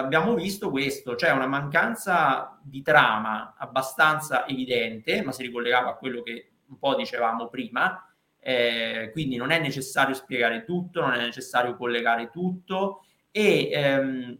[0.00, 6.22] abbiamo visto questo, cioè una mancanza di trama abbastanza evidente, ma si ricollegava a quello
[6.22, 8.05] che un po' dicevamo prima,
[8.48, 14.38] eh, quindi non è necessario spiegare tutto, non è necessario collegare tutto e ehm,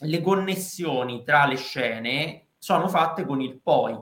[0.00, 3.98] le connessioni tra le scene sono fatte con il poi,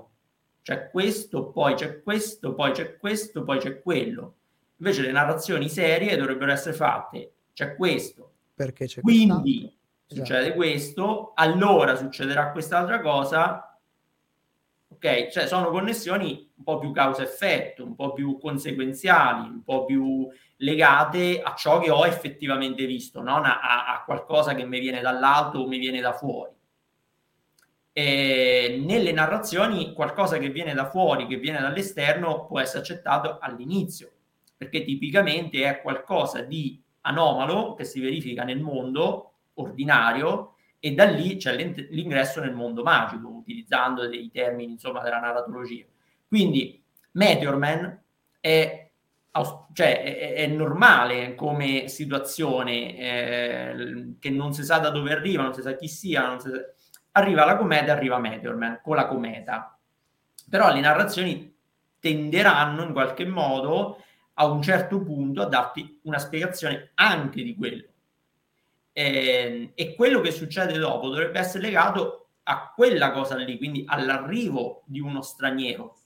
[0.60, 4.34] c'è questo, poi c'è questo, poi c'è questo, poi c'è quello.
[4.78, 10.16] Invece le narrazioni serie dovrebbero essere fatte, c'è questo, perché c'è quindi quest'altro.
[10.16, 10.56] succede esatto.
[10.56, 13.67] questo, allora succederà quest'altra cosa.
[14.98, 20.28] Ok, cioè sono connessioni un po' più causa-effetto, un po' più conseguenziali, un po' più
[20.56, 25.60] legate a ciò che ho effettivamente visto, non a, a qualcosa che mi viene dall'alto
[25.60, 26.52] o mi viene da fuori.
[27.92, 34.10] E nelle narrazioni qualcosa che viene da fuori, che viene dall'esterno, può essere accettato all'inizio,
[34.56, 41.36] perché tipicamente è qualcosa di anomalo che si verifica nel mondo ordinario e da lì
[41.36, 45.84] c'è l'ingresso nel mondo magico, utilizzando dei termini insomma della narratologia.
[46.26, 48.00] Quindi Meteor Man
[48.40, 48.90] è,
[49.72, 55.54] cioè, è, è normale come situazione eh, che non si sa da dove arriva, non
[55.54, 56.50] si sa chi sia, sa...
[57.12, 59.76] arriva la cometa, arriva Meteor Man con la cometa.
[60.48, 61.54] Però le narrazioni
[61.98, 64.02] tenderanno in qualche modo
[64.34, 67.84] a un certo punto a darti una spiegazione anche di quello.
[68.98, 73.84] E, ehm, e quello che succede dopo dovrebbe essere legato a quella cosa lì, quindi
[73.86, 75.96] all'arrivo di uno straniero.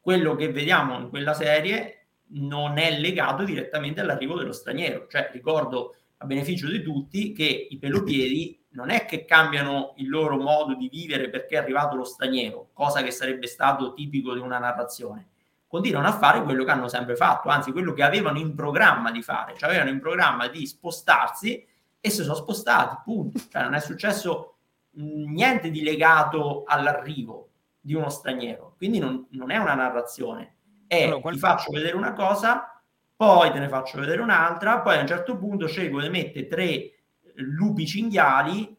[0.00, 5.06] Quello che vediamo in quella serie non è legato direttamente all'arrivo dello straniero.
[5.06, 10.38] Cioè, ricordo a beneficio di tutti che i pelopiedi non è che cambiano il loro
[10.38, 14.58] modo di vivere perché è arrivato lo straniero, cosa che sarebbe stato tipico di una
[14.58, 15.28] narrazione
[15.70, 19.22] continuano a fare quello che hanno sempre fatto, anzi quello che avevano in programma di
[19.22, 21.64] fare, cioè avevano in programma di spostarsi
[22.00, 23.38] e si sono spostati, punto.
[23.48, 24.56] Cioè non è successo
[24.92, 27.48] niente di legato all'arrivo
[27.80, 31.34] di uno straniero, quindi non, non è una narrazione, è allora, qual...
[31.34, 32.82] ti faccio vedere una cosa,
[33.16, 36.92] poi te ne faccio vedere un'altra, poi a un certo punto scelgo di mettere tre
[37.36, 38.76] lupi cinghiali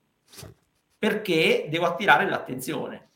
[0.98, 3.11] perché devo attirare l'attenzione.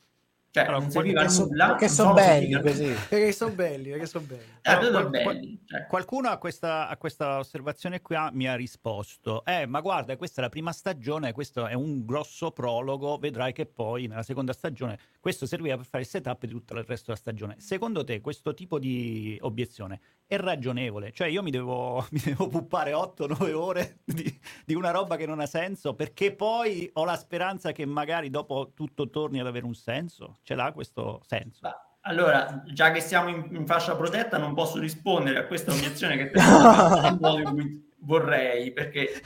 [0.56, 1.68] Cioè, allora, non serviva perché nulla.
[1.68, 2.96] Perché sono belli così.
[3.10, 4.42] Perché sono belli, perché sono belli.
[4.62, 5.86] Eh, allora, qual- belli cioè.
[5.86, 10.44] Qualcuno a questa, a questa, osservazione qua mi ha risposto, eh, ma guarda, questa è
[10.46, 15.46] la prima stagione, questo è un grosso prologo, vedrai che poi nella seconda stagione questo
[15.46, 17.56] serviva per fare il setup di tutto il resto della stagione.
[17.60, 21.12] Secondo te questo tipo di obiezione è ragionevole?
[21.12, 25.40] Cioè io mi devo, mi devo puppare 8-9 ore di, di una roba che non
[25.40, 29.76] ha senso perché poi ho la speranza che magari dopo tutto torni ad avere un
[29.76, 30.38] senso?
[30.44, 31.62] ce l'ha questo senso.
[32.08, 36.32] Allora, già che siamo in, in, fascia protetta, non posso rispondere a questa obiezione che
[38.06, 39.24] vorrei, perché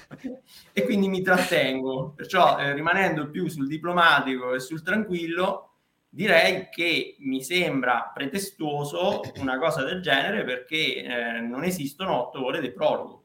[0.71, 2.13] e quindi mi trattengo.
[2.15, 5.68] Perciò, eh, rimanendo più sul diplomatico e sul tranquillo,
[6.09, 12.59] direi che mi sembra pretestuoso una cosa del genere perché eh, non esistono otto ore
[12.59, 13.23] di prologo.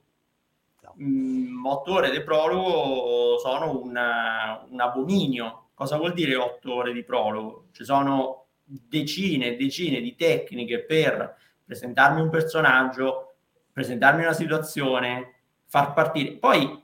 [1.03, 7.03] Mm, otto ore di prologo sono una, un abominio Cosa vuol dire otto ore di
[7.03, 7.67] prologo?
[7.73, 13.35] Ci sono decine e decine di tecniche per presentarmi un personaggio,
[13.73, 15.35] presentarmi una situazione,
[15.67, 16.37] far partire.
[16.37, 16.81] Poi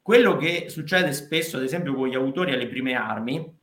[0.00, 3.58] quello che succede spesso, ad esempio, con gli autori alle prime armi,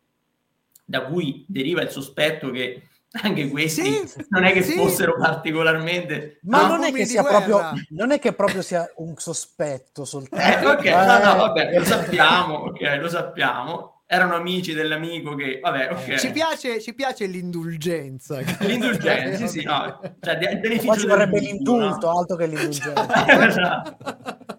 [0.92, 2.84] da cui deriva il sospetto che
[3.24, 4.74] anche questi sì, non è che sì.
[4.74, 10.06] fossero particolarmente ma non è che sia proprio non è che proprio sia un sospetto
[10.06, 10.92] soltanto eh, ok eh.
[10.92, 16.32] no no vabbè lo sappiamo ok lo sappiamo erano amici dell'amico che vabbè ok ci
[16.32, 22.18] piace, ci piace l'indulgenza l'indulgenza sì sì no cioè il beneficio ci vorrebbe l'indulto no?
[22.18, 24.51] altro che l'indulgenza esatto.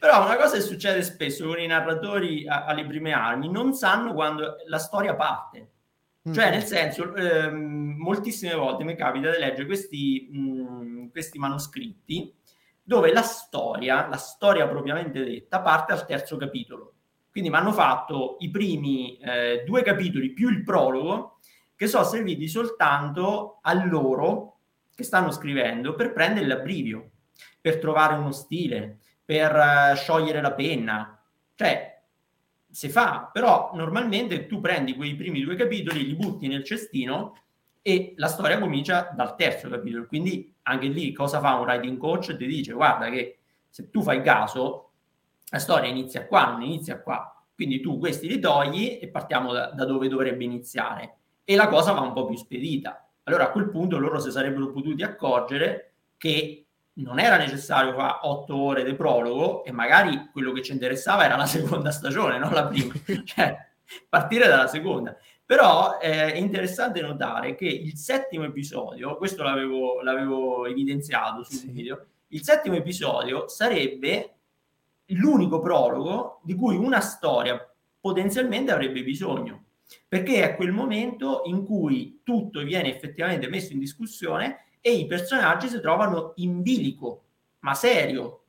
[0.00, 4.56] Però una cosa che succede spesso con i narratori alle prime armi non sanno quando
[4.66, 5.68] la storia parte
[6.22, 12.34] cioè, nel senso, ehm, moltissime volte mi capita di leggere questi, mh, questi manoscritti
[12.82, 16.94] dove la storia, la storia propriamente detta, parte al terzo capitolo.
[17.30, 21.38] Quindi mi hanno fatto i primi eh, due capitoli più il prologo,
[21.74, 24.58] che sono serviti soltanto a loro
[24.94, 27.12] che stanno scrivendo per prendere l'abbrivio,
[27.60, 28.98] per trovare uno stile,
[29.30, 31.16] per uh, sciogliere la penna.
[31.54, 32.02] Cioè,
[32.68, 37.36] si fa, però normalmente tu prendi quei primi due capitoli, li butti nel cestino
[37.80, 40.06] e la storia comincia dal terzo capitolo.
[40.06, 42.36] Quindi anche lì cosa fa un writing coach?
[42.36, 44.90] Ti dice guarda che se tu fai caso,
[45.50, 47.32] la storia inizia qua, non inizia qua.
[47.54, 51.18] Quindi tu questi li togli e partiamo da, da dove dovrebbe iniziare.
[51.44, 53.08] E la cosa va un po' più spedita.
[53.22, 56.64] Allora a quel punto loro si sarebbero potuti accorgere che
[57.02, 61.36] non era necessario fare otto ore di prologo e magari quello che ci interessava era
[61.36, 62.92] la seconda stagione, non la prima,
[63.24, 63.56] cioè
[64.08, 65.16] partire dalla seconda.
[65.44, 71.70] Però eh, è interessante notare che il settimo episodio, questo l'avevo, l'avevo evidenziato sul sì.
[71.70, 74.34] video, il settimo episodio sarebbe
[75.06, 77.68] l'unico prologo di cui una storia
[78.00, 79.64] potenzialmente avrebbe bisogno,
[80.06, 85.68] perché è quel momento in cui tutto viene effettivamente messo in discussione e i personaggi
[85.68, 87.24] si trovano in bilico,
[87.60, 88.44] ma serio,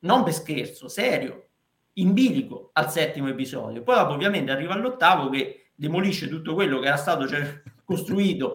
[0.00, 1.48] non per scherzo, serio,
[1.94, 3.82] in bilico al settimo episodio.
[3.82, 8.54] Poi dopo ovviamente arriva all'ottavo che demolisce tutto quello che era stato cioè, costruito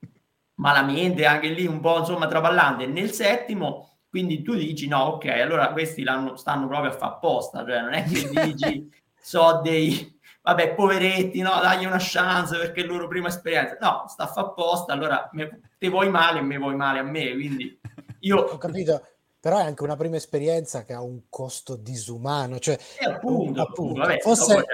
[0.56, 5.72] malamente, anche lì un po' insomma traballante, nel settimo, quindi tu dici no, ok, allora
[5.72, 8.90] questi stanno proprio a fare apposta, cioè non è che dici
[9.20, 10.17] so dei
[10.48, 13.76] vabbè, poveretti, no, dagli una chance perché è la loro prima esperienza.
[13.80, 17.78] No, sta apposta, allora me, te vuoi male e me vuoi male a me, quindi
[18.20, 18.38] io...
[18.38, 19.06] Ho capito,
[19.38, 22.78] però è anche una prima esperienza che ha un costo disumano, cioè...
[22.98, 24.64] Eh, appunto, appunto, vabbè, fosse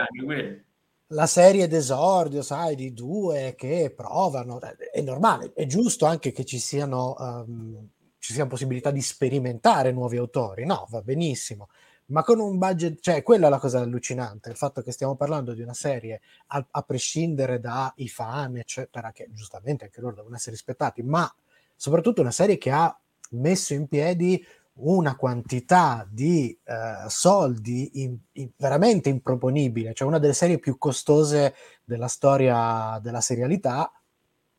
[1.09, 6.59] la serie d'esordio, sai, di due che provano, è normale, è giusto anche che ci
[6.59, 7.15] siano...
[7.19, 7.89] Um,
[8.25, 11.69] ci sia possibilità di sperimentare nuovi autori, no, va benissimo,
[12.07, 15.55] ma con un budget, cioè quella è la cosa allucinante, il fatto che stiamo parlando
[15.55, 20.53] di una serie a, a prescindere dai fan, eccetera, che giustamente anche loro devono essere
[20.53, 21.33] rispettati, ma
[21.75, 22.97] soprattutto una serie che ha
[23.31, 24.45] messo in piedi
[24.77, 31.55] una quantità di uh, soldi in, in, veramente improponibile, cioè una delle serie più costose
[31.85, 33.91] della storia della serialità,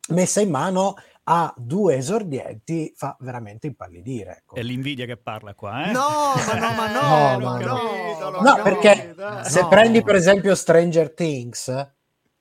[0.09, 0.95] messa in mano
[1.27, 4.37] a due esordienti fa veramente impallidire.
[4.37, 4.55] Ecco.
[4.55, 5.91] È l'invidia che parla qua, eh?
[5.91, 9.67] No, ma no, ma no, no, no, capito, no, no perché se no.
[9.67, 11.93] prendi per esempio Stranger Things,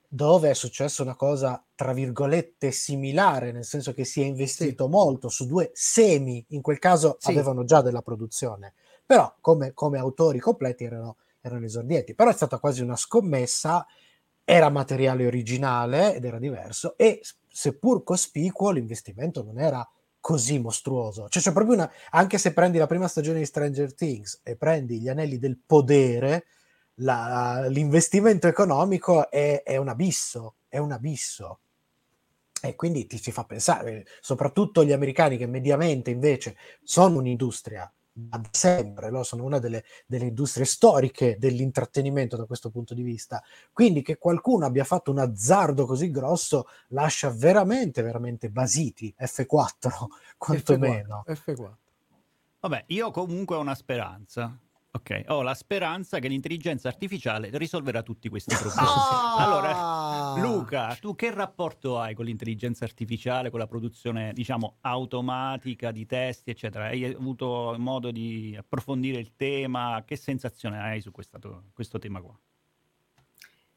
[0.07, 4.91] dove è successa una cosa tra virgolette similare, nel senso che si è investito sì.
[4.91, 7.31] molto su due semi, in quel caso sì.
[7.31, 8.75] avevano già della produzione,
[9.05, 13.87] però come, come autori completi erano, erano esordienti, però è stata quasi una scommessa,
[14.45, 19.89] era materiale originale ed era diverso e seppur cospicuo, l'investimento non era
[20.21, 21.29] così mostruoso.
[21.29, 21.93] Cioè, c'è proprio una.
[22.11, 26.47] Anche se prendi la prima stagione di Stranger Things e prendi gli anelli del podere,
[26.97, 30.57] la, l'investimento economico è, è, un abisso.
[30.69, 31.61] È un abisso.
[32.63, 38.41] E quindi ti ci fa pensare, soprattutto gli americani che mediamente invece sono un'industria da
[38.53, 39.25] sempre, no?
[39.25, 43.43] sono una delle, delle, industrie storiche dell'intrattenimento da questo punto di vista.
[43.73, 49.91] Quindi che qualcuno abbia fatto un azzardo così grosso lascia veramente, veramente basiti F4,
[50.39, 51.25] quantomeno.
[51.27, 51.53] F4.
[51.55, 51.73] F4.
[52.61, 54.57] Vabbè, io comunque ho una speranza.
[54.97, 58.89] Ok, ho la speranza che l'intelligenza artificiale risolverà tutti questi problemi.
[58.89, 59.23] Oh!
[59.43, 66.07] Allora, Luca, tu che rapporto hai con l'intelligenza artificiale, con la produzione, diciamo, automatica di
[66.07, 66.85] testi, eccetera?
[66.85, 70.05] Hai avuto modo di approfondire il tema?
[70.07, 71.41] Che sensazione hai su questa,
[71.73, 72.39] questo tema qua?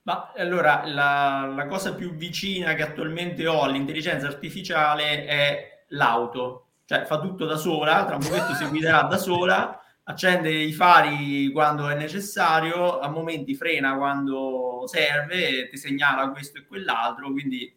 [0.03, 6.67] Ma allora, la, la cosa più vicina che attualmente ho all'intelligenza artificiale è l'auto.
[6.85, 11.51] Cioè, fa tutto da sola, tra un pochetto si guiderà da sola accende i fari
[11.51, 17.73] quando è necessario, a momenti frena quando serve, ti segnala questo e quell'altro, quindi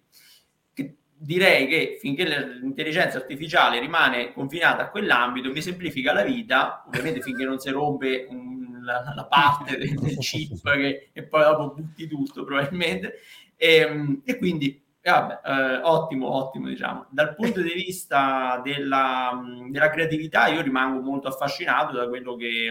[0.72, 7.20] che direi che finché l'intelligenza artificiale rimane confinata a quell'ambito mi semplifica la vita, ovviamente
[7.20, 11.74] finché non si rompe un, la, la, parte del, del chip che, e poi dopo
[11.74, 13.18] butti tutto probabilmente,
[13.56, 17.06] e, ehm, e quindi E vabbè, eh, ottimo, ottimo, diciamo.
[17.10, 19.40] Dal punto di vista della,
[19.70, 22.68] della, creatività, io rimango molto affascinato da quello che,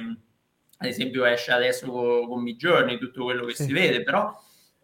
[0.78, 3.64] ad esempio, esce adesso con, con Midjourney, tutto quello che sì.
[3.64, 4.32] si vede, però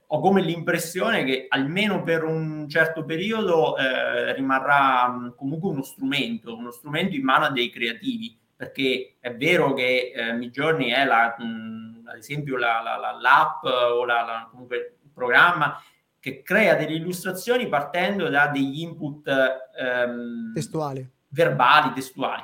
[0.07, 6.71] ho come l'impressione che almeno per un certo periodo eh, rimarrà comunque uno strumento, uno
[6.71, 12.07] strumento in mano a dei creativi, perché è vero che eh, Midjourney è la, mh,
[12.07, 15.79] ad esempio la, la, la, l'app o la, comunque il programma
[16.25, 22.41] che crea delle illustrazioni partendo da degli input ehm, testuali, verbali, testuali.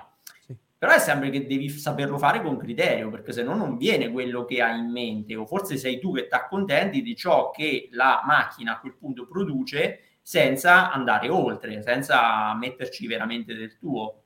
[0.78, 4.46] Però è sempre che devi saperlo fare con criterio, perché se no non viene quello
[4.46, 8.22] che hai in mente, o forse sei tu che ti accontenti di ciò che la
[8.24, 14.26] macchina a quel punto produce senza andare oltre, senza metterci veramente del tuo.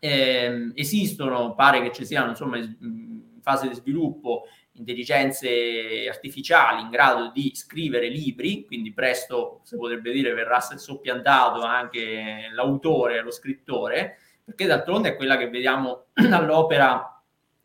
[0.00, 4.46] Eh, esistono, pare che ci siano insomma in fase di sviluppo
[4.76, 12.48] intelligenze artificiali in grado di scrivere libri, quindi presto, si potrebbe dire, verrà soppiantato anche
[12.52, 17.08] l'autore, lo scrittore, perché d'altronde è quella che vediamo all'opera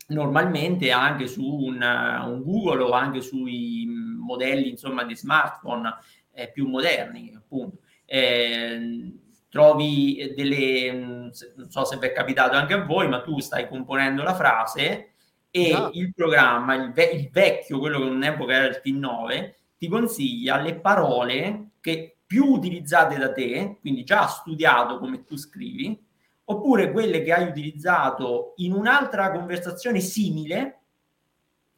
[0.08, 5.96] normalmente anche su un, un Google o anche sui modelli insomma, di smartphone
[6.32, 7.78] eh, più moderni, appunto.
[8.04, 9.14] Eh,
[9.48, 14.22] trovi delle, non so se vi è capitato anche a voi, ma tu stai componendo
[14.22, 15.10] la frase
[15.50, 15.90] e no.
[15.94, 20.78] il programma, il, ve- il, vecchio, quello che un'epoca era il T9, ti consiglia le
[20.78, 26.00] parole che più utilizzate da te, quindi già studiato come tu scrivi,
[26.44, 30.80] oppure quelle che hai utilizzato in un'altra conversazione simile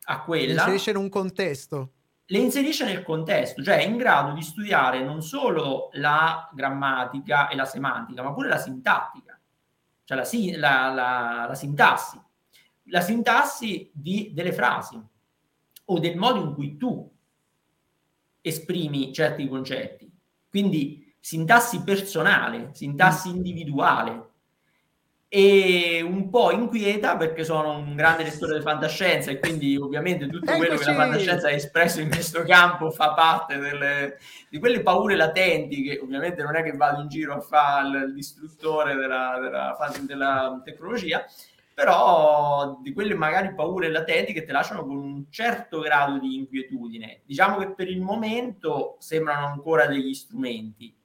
[0.04, 0.46] a quella.
[0.46, 1.92] Le inserisce in un contesto.
[2.26, 7.56] Le inserisce nel contesto, cioè è in grado di studiare non solo la grammatica e
[7.56, 9.38] la semantica, ma pure la sintattica,
[10.04, 12.20] cioè la, la, la, la sintassi.
[12.92, 15.00] La sintassi di, delle frasi
[15.86, 17.10] o del modo in cui tu
[18.42, 20.10] esprimi certi concetti.
[20.50, 24.32] Quindi sintassi personale, sintassi individuale,
[25.34, 30.52] e un po' inquieta perché sono un grande lettore di fantascienza e quindi ovviamente tutto
[30.52, 34.18] quello che la fantascienza ha espresso in questo campo fa parte delle,
[34.50, 38.12] di quelle paure latenti che ovviamente non è che vado in giro a fare il
[38.12, 41.24] distruttore della, della, della tecnologia
[41.82, 47.22] però di quelle magari paure latenti che ti lasciano con un certo grado di inquietudine.
[47.24, 50.96] Diciamo che per il momento sembrano ancora degli strumenti.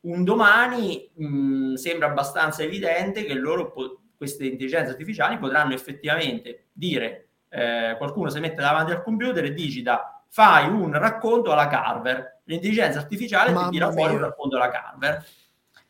[0.00, 6.66] Un domani mh, mm, sembra abbastanza evidente che loro, po- queste intelligenze artificiali, potranno effettivamente
[6.72, 12.40] dire, eh, qualcuno si mette davanti al computer e digita fai un racconto alla Carver,
[12.44, 15.24] l'intelligenza artificiale Mamma ti tira fuori un racconto alla Carver.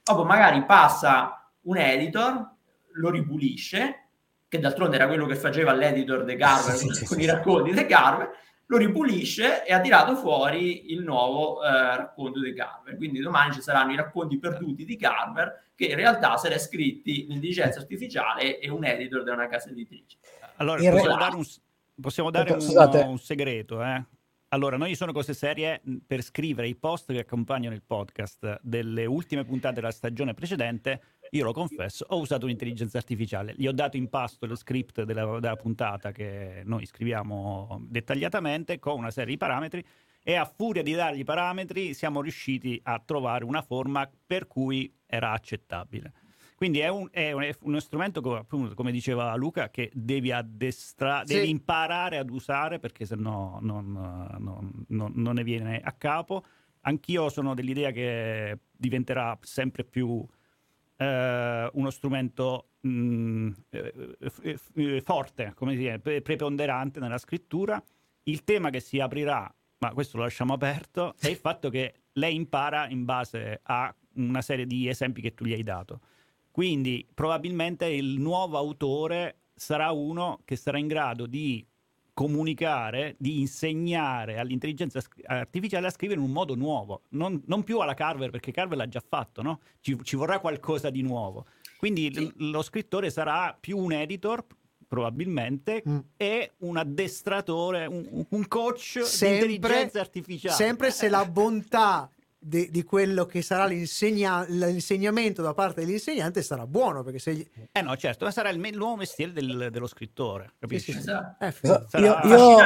[0.03, 2.51] Dopo magari passa un editor,
[2.93, 4.09] lo ripulisce,
[4.51, 7.73] che d'altronde era quello che faceva l'editor de Carver sì, sì, con sì, i racconti
[7.73, 8.31] di Carver,
[8.67, 12.97] lo ripulisce e ha tirato fuori il nuovo eh, racconto di Carver.
[12.97, 17.79] Quindi domani ci saranno i racconti perduti di Carver che in realtà saranno scritti l'intelligenza
[17.79, 20.19] artificiale e un editor da una casa editrice.
[20.57, 21.45] Allora, in possiamo dare un,
[22.01, 24.05] possiamo dare un, un segreto, eh?
[24.53, 29.45] Allora, noi sono cose serie per scrivere i post che accompagnano il podcast delle ultime
[29.45, 34.09] puntate della stagione precedente io lo confesso, ho usato un'intelligenza artificiale, gli ho dato in
[34.09, 39.85] pasto lo script della, della puntata che noi scriviamo dettagliatamente con una serie di parametri
[40.23, 44.93] e a furia di dargli i parametri siamo riusciti a trovare una forma per cui
[45.07, 46.13] era accettabile.
[46.61, 50.31] Quindi è, un, è, un, è uno strumento, che, appunto, come diceva Luca, che devi
[50.31, 51.35] addestrare, sì.
[51.35, 56.45] devi imparare ad usare perché sennò non, non, non, non ne viene a capo.
[56.83, 60.23] Anch'io sono dell'idea che diventerà sempre più
[61.01, 67.83] eh, uno strumento mh, mm, eh, eh, forte, come dire, preponderante nella scrittura.
[68.25, 72.35] Il tema che si aprirà, ma questo lo lasciamo aperto, è il fatto che lei
[72.35, 76.01] impara in base a una serie di esempi che tu gli hai dato.
[76.51, 81.67] Quindi probabilmente il nuovo autore sarà uno che sarà in grado di
[82.21, 87.95] comunicare, di insegnare all'intelligenza artificiale a scrivere in un modo nuovo, non, non più alla
[87.95, 89.61] Carver, perché Carver l'ha già fatto, no?
[89.81, 91.47] ci, ci vorrà qualcosa di nuovo.
[91.79, 92.27] Quindi sì.
[92.27, 94.45] l- lo scrittore sarà più un editor,
[94.87, 95.99] probabilmente, mm.
[96.19, 100.57] e un addestratore, un, un coach sempre, di intelligenza artificiale.
[100.57, 102.11] Sempre se la bontà
[102.43, 107.47] di, di, quello che sarà l'insegna- l'insegnamento da parte dell'insegnante sarà buono perché se gli...
[107.71, 110.93] eh no certo ma sarà il, me- nuovo mestiere del, dello scrittore capisci?
[110.93, 111.11] Sì, sì, sì.
[111.39, 111.53] Eh,
[111.87, 112.23] sarà...
[112.25, 112.59] io, io,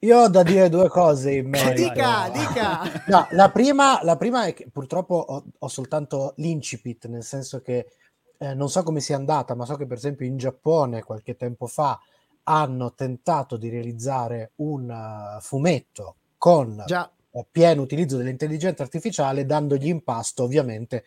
[0.00, 1.88] io, ho da dire due cose in merito.
[1.88, 3.04] Dica dica.
[3.08, 7.86] No, la, prima, la prima è che purtroppo ho, ho soltanto l'incipit nel senso che
[8.36, 11.66] eh, non so come sia andata ma so che per esempio in Giappone qualche tempo
[11.66, 11.98] fa
[12.42, 17.10] hanno tentato di realizzare un uh, fumetto con Già
[17.50, 21.04] pieno utilizzo dell'intelligenza artificiale, dandogli in pasto ovviamente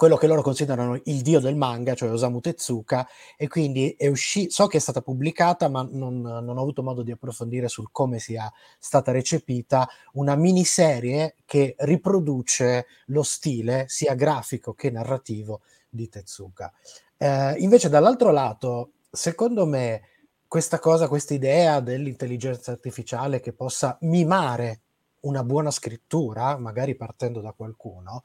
[0.00, 4.50] quello che loro considerano il dio del manga, cioè Osamu Tezuka, e quindi è uscita,
[4.50, 8.18] so che è stata pubblicata, ma non, non, ho avuto modo di approfondire sul come
[8.18, 15.60] sia stata recepita, una miniserie che riproduce lo stile sia grafico che narrativo
[15.90, 16.72] di Tezuka.
[17.18, 20.00] Eh, invece dall'altro lato, secondo me,
[20.48, 24.80] questa cosa, questa idea dell'intelligenza artificiale che possa mimare
[25.20, 28.24] una buona scrittura, magari partendo da qualcuno,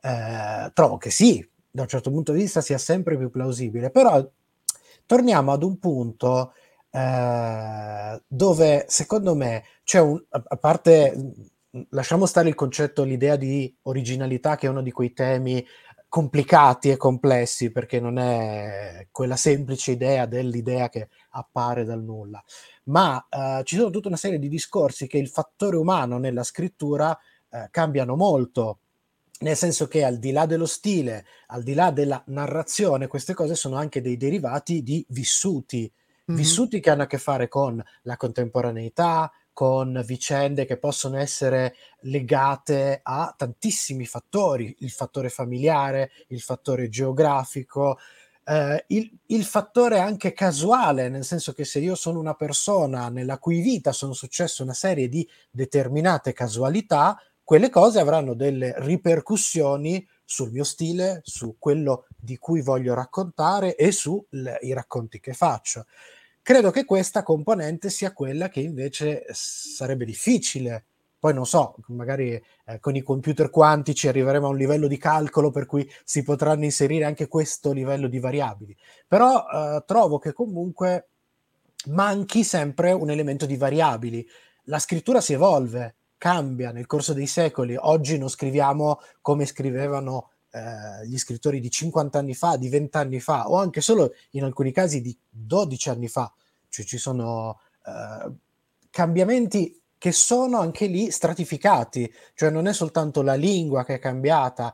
[0.00, 4.26] eh, trovo che sì, da un certo punto di vista sia sempre più plausibile, però
[5.06, 6.52] torniamo ad un punto
[6.90, 11.14] eh, dove secondo me c'è un, a parte,
[11.90, 15.64] lasciamo stare il concetto, l'idea di originalità che è uno di quei temi
[16.08, 22.42] complicati e complessi perché non è quella semplice idea dell'idea che appare dal nulla,
[22.84, 27.16] ma eh, ci sono tutta una serie di discorsi che il fattore umano nella scrittura
[27.50, 28.78] eh, cambiano molto.
[29.40, 33.54] Nel senso che al di là dello stile, al di là della narrazione, queste cose
[33.54, 35.90] sono anche dei derivati di vissuti,
[36.30, 36.38] mm-hmm.
[36.38, 43.00] vissuti che hanno a che fare con la contemporaneità, con vicende che possono essere legate
[43.02, 47.98] a tantissimi fattori, il fattore familiare, il fattore geografico,
[48.44, 53.38] eh, il, il, fattore anche casuale, nel senso che se io sono una persona nella
[53.38, 60.52] cui vita sono successe una serie di determinate casualità, quelle cose avranno delle ripercussioni sul
[60.52, 64.22] mio stile, su quello di cui voglio raccontare e sui
[64.72, 65.86] racconti che faccio.
[66.42, 70.84] Credo che questa componente sia quella che invece sarebbe difficile.
[71.20, 75.50] Poi non so, magari eh, con i computer quantici arriveremo a un livello di calcolo
[75.50, 78.74] per cui si potranno inserire anche questo livello di variabili.
[79.06, 81.08] Però eh, trovo che comunque
[81.88, 84.26] manchi sempre un elemento di variabili.
[84.64, 87.76] La scrittura si evolve, cambia nel corso dei secoli.
[87.78, 93.20] Oggi non scriviamo come scrivevano eh, gli scrittori di 50 anni fa, di 20 anni
[93.20, 96.32] fa, o anche solo in alcuni casi di 12 anni fa.
[96.66, 98.32] Cioè ci sono eh,
[98.90, 104.72] cambiamenti che sono anche lì stratificati, cioè non è soltanto la lingua che è cambiata,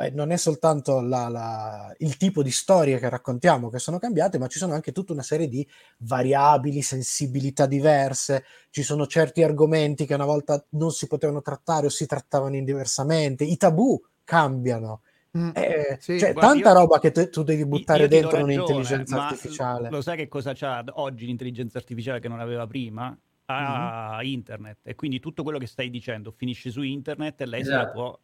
[0.00, 4.38] eh, non è soltanto la, la, il tipo di storie che raccontiamo che sono cambiate,
[4.38, 5.66] ma ci sono anche tutta una serie di
[5.98, 11.90] variabili, sensibilità diverse, ci sono certi argomenti che una volta non si potevano trattare o
[11.90, 15.00] si trattavano diversamente, i tabù cambiano.
[15.36, 18.54] Mm, eh, sì, cioè, guarda, tanta io, roba che te, tu devi buttare dentro ragione,
[18.54, 19.90] un'intelligenza artificiale.
[19.90, 23.18] Lo sai che cosa c'ha oggi l'intelligenza artificiale che non aveva prima?
[23.60, 24.32] Mm-hmm.
[24.32, 27.70] internet e quindi tutto quello che stai dicendo finisce su internet e lei esatto.
[27.70, 27.98] se la esatto.
[27.98, 28.18] può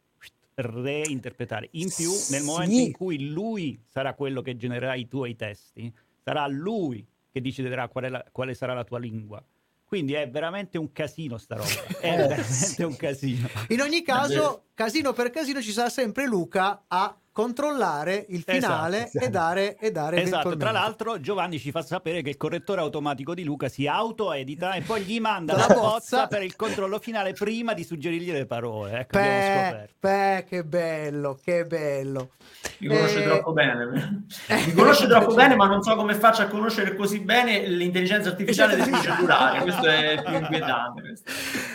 [0.81, 1.69] reinterpretare.
[1.71, 2.85] In più, nel momento sì.
[2.85, 5.91] in cui lui sarà quello che genererà i tuoi testi,
[6.23, 9.43] sarà lui che deciderà qual la, quale sarà la tua lingua.
[9.85, 11.99] Quindi è veramente un casino sta roba.
[11.99, 13.47] È eh, veramente un casino.
[13.69, 19.25] In ogni caso, casino per casino ci sarà sempre Luca a controllare il finale esatto,
[19.25, 20.55] e dare, e dare esatto.
[20.55, 24.81] Tra l'altro Giovanni ci fa sapere che il correttore automatico di Luca si autoedita e
[24.81, 28.99] poi gli manda la bozza per il controllo finale prima di suggerirgli le parole.
[28.99, 32.31] Ecco, beh, beh, che bello, che bello.
[32.79, 33.23] Mi conosce e...
[33.23, 34.25] troppo bene.
[34.65, 38.75] Mi conosce troppo bene, ma non so come faccia a conoscere così bene l'intelligenza artificiale
[38.75, 39.61] del cellulare.
[39.61, 41.13] Questo è più inquietante.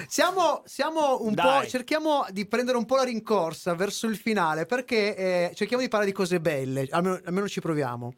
[0.08, 1.62] Siamo, siamo un Dai.
[1.62, 1.68] po'...
[1.68, 5.16] Cerchiamo di prendere un po' la rincorsa verso il finale perché...
[5.16, 8.14] Eh, cerchiamo di parlare di cose belle, almeno, almeno ci proviamo.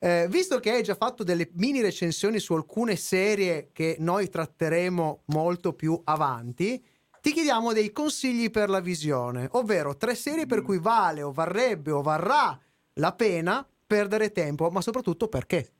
[0.00, 5.22] Eh, visto che hai già fatto delle mini recensioni su alcune serie che noi tratteremo
[5.26, 6.82] molto più avanti,
[7.20, 11.90] ti chiediamo dei consigli per la visione, ovvero tre serie per cui vale o varrebbe
[11.90, 12.56] o varrà
[12.94, 15.72] la pena perdere tempo, ma soprattutto perché.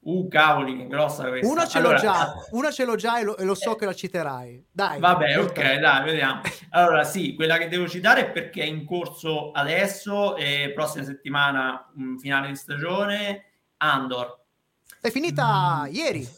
[0.00, 1.46] Uh, cavoli, che grossa questa.
[1.46, 3.78] Una ce allora, l'ho già, una ce l'ho già e lo, e lo so eh,
[3.78, 4.66] che la citerai.
[4.72, 4.98] Dai.
[4.98, 6.40] Vabbè, ok, dai, vediamo.
[6.72, 11.92] Allora, sì, quella che devo citare è perché è in corso adesso e prossima settimana,
[12.18, 13.44] finale di stagione,
[13.78, 14.38] Andor.
[15.00, 15.94] È finita mm.
[15.94, 16.28] ieri.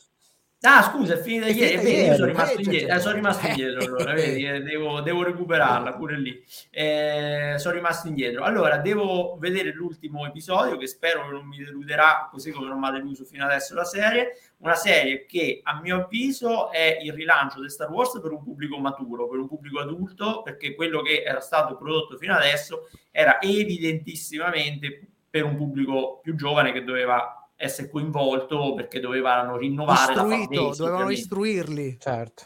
[0.64, 1.74] Ah, scusa, è finita ieri.
[1.74, 2.94] È vedi, io sono rimasto eh, indietro.
[2.94, 6.44] Eh, sono rimasto indietro allora, vedi, eh, devo, devo, recuperarla pure lì.
[6.70, 8.44] Eh, sono rimasto indietro.
[8.44, 12.90] Allora, devo vedere l'ultimo episodio che spero non mi deluderà, così come non mi ha
[12.92, 14.36] deluso fino adesso la serie.
[14.58, 18.78] Una serie che, a mio avviso, è il rilancio di Star Wars per un pubblico
[18.78, 25.08] maturo, per un pubblico adulto, perché quello che era stato prodotto fino adesso era evidentissimamente
[25.28, 30.82] per un pubblico più giovane che doveva essere coinvolto perché dovevano rinnovare Istruito, la fanbase,
[30.82, 31.96] dovevano istruirli.
[32.00, 32.44] Certo.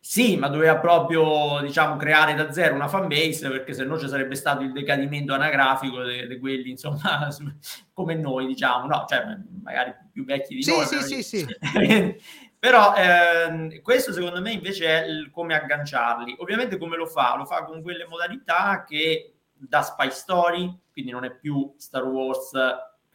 [0.00, 4.36] Sì, ma doveva proprio diciamo, creare da zero una fanbase perché se no ci sarebbe
[4.36, 7.28] stato il decadimento anagrafico di quelli, insomma,
[7.92, 10.86] come noi, diciamo, no, cioè magari più vecchi di sì, noi.
[10.86, 11.46] Sì, sì, sì.
[12.58, 16.36] Però ehm, questo secondo me invece è il, come agganciarli.
[16.38, 17.36] Ovviamente come lo fa?
[17.36, 22.52] Lo fa con quelle modalità che da Spy Story, quindi non è più Star Wars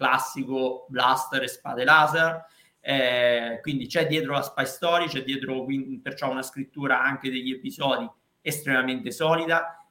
[0.02, 2.43] classico blaster e spade laser,
[2.80, 7.52] eh, quindi c'è dietro la Spy Story, c'è dietro quindi, perciò una scrittura anche degli
[7.52, 8.10] episodi
[8.41, 9.86] estremamente solida.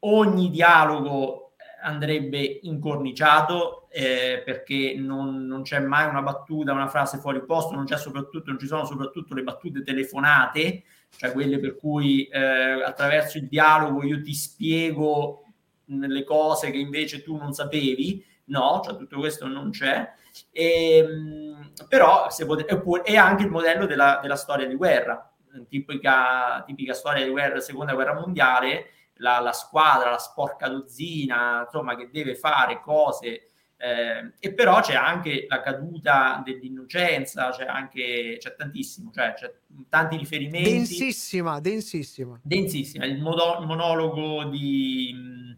[0.00, 7.42] Ogni dialogo andrebbe incorniciato eh, perché non, non, c'è mai una battuta, una frase fuori
[7.42, 10.82] posto, non, c'è soprattutto, non ci sono soprattutto le battute telefonate,
[11.16, 15.44] cioè quelle per cui eh, attraverso il dialogo io ti spiego
[15.86, 20.12] le cose che invece tu non sapevi, no, cioè tutto questo non c'è.
[20.50, 25.32] E, ehm, però se pot- è anche il modello della, della storia di guerra,
[25.68, 31.96] tipica, tipica storia di guerra, seconda guerra mondiale, la, la squadra, la sporca dozzina, insomma,
[31.96, 33.48] che deve fare cose.
[33.76, 39.52] Eh, e però c'è anche la caduta dell'innocenza, c'è anche c'è tantissimo, cioè c'è
[39.88, 40.70] tanti riferimenti.
[40.70, 42.40] Densissima, densissima.
[42.42, 43.04] Densissima.
[43.04, 45.54] Il, modo, il monologo di,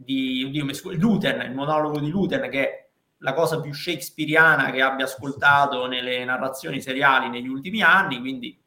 [0.00, 0.64] di oddio,
[0.96, 2.88] Luton, il monologo di Luton, che è
[3.18, 8.62] la cosa più shakespeariana che abbia ascoltato nelle narrazioni seriali negli ultimi anni, quindi...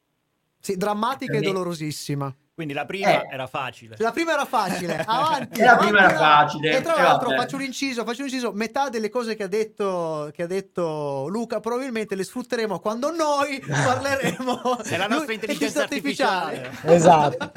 [0.59, 2.35] Sì, drammatica e dolorosissima.
[2.53, 3.27] Quindi la prima eh.
[3.31, 3.95] era facile.
[3.97, 5.61] La prima era facile, avanti.
[5.61, 6.77] la prima era facile.
[6.77, 9.47] E tra eh, l'altro faccio un inciso, faccio un inciso, metà delle cose che ha,
[9.47, 16.65] detto, che ha detto Luca probabilmente le sfrutteremo quando noi parleremo della nostra intelligenza artificiale.
[16.65, 16.93] artificiale.
[16.93, 17.51] Esatto.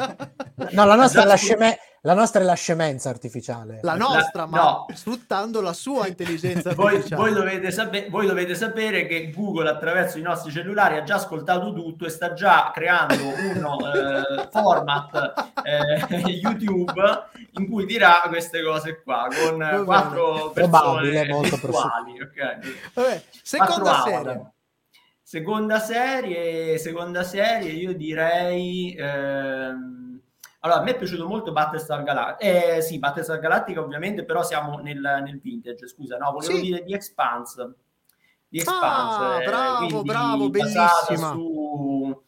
[0.70, 3.78] No, la nostra è la, sceme- la nostra è la scemenza artificiale.
[3.80, 4.86] La nostra, la, ma no.
[4.92, 7.16] sfruttando la sua intelligenza artificiale.
[7.16, 11.14] Voi, voi, dovete sape- voi, dovete sapere che Google attraverso i nostri cellulari ha già
[11.14, 13.24] ascoltato tutto e sta già creando
[13.54, 15.32] uno eh, format
[15.64, 17.02] eh, YouTube
[17.52, 22.20] in cui dirà queste cose qua con Va quattro persone molto virtuali.
[22.20, 22.58] Okay?
[22.92, 24.52] Vabbè, seconda serie.
[25.22, 28.94] Seconda serie, seconda serie, io direi...
[28.94, 30.03] Ehm,
[30.64, 32.76] allora, a me è piaciuto molto Battlestar Galactica.
[32.76, 36.60] Eh, sì, Battlestar Galactica ovviamente, però siamo nel, nel vintage, scusa, no, volevo sì.
[36.62, 37.74] dire di Expanse.
[38.48, 39.24] Di Expanse.
[39.24, 41.32] Ah, eh, bravo, bravo, bellissima.
[41.32, 42.22] Su,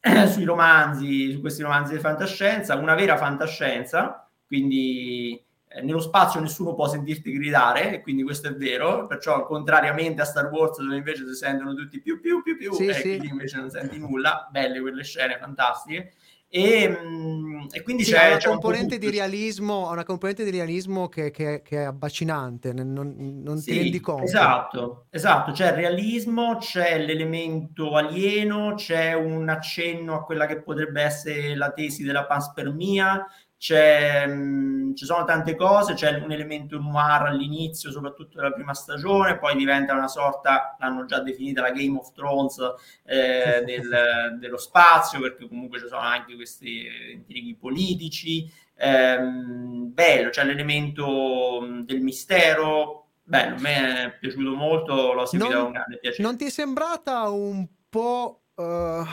[0.32, 6.74] sui romanzi, su questi romanzi di fantascienza, una vera fantascienza, quindi eh, nello spazio nessuno
[6.74, 11.34] può sentirti gridare, quindi questo è vero, perciò contrariamente a Star Wars dove invece si
[11.34, 13.18] sentono tutti più più più più sì, e sì.
[13.18, 16.14] qui invece non senti nulla, belle quelle scene fantastiche.
[16.56, 20.50] E, mm, e quindi sì, c'è, una, c'è componente un di realismo, una componente di
[20.50, 24.22] realismo che, che, che è abbacinante, non, non sì, ti rendi conto.
[24.22, 31.02] Esatto, esatto, c'è il realismo, c'è l'elemento alieno, c'è un accenno a quella che potrebbe
[31.02, 33.26] essere la tesi della panspermia,
[33.72, 39.38] mh, mm, ci sono tante cose, c'è un elemento noir all'inizio, soprattutto della prima stagione,
[39.38, 42.58] poi diventa una sorta, l'hanno già definita la Game of Thrones
[43.04, 48.50] eh, del, dello spazio, perché comunque ci sono anche questi intrighi politici.
[48.76, 55.62] Eh, bello, c'è l'elemento mm, del mistero, bello, a me è piaciuto molto, l'ho seguito
[55.62, 56.22] con grande piacere.
[56.22, 59.04] Non ti è sembrata un po' uh,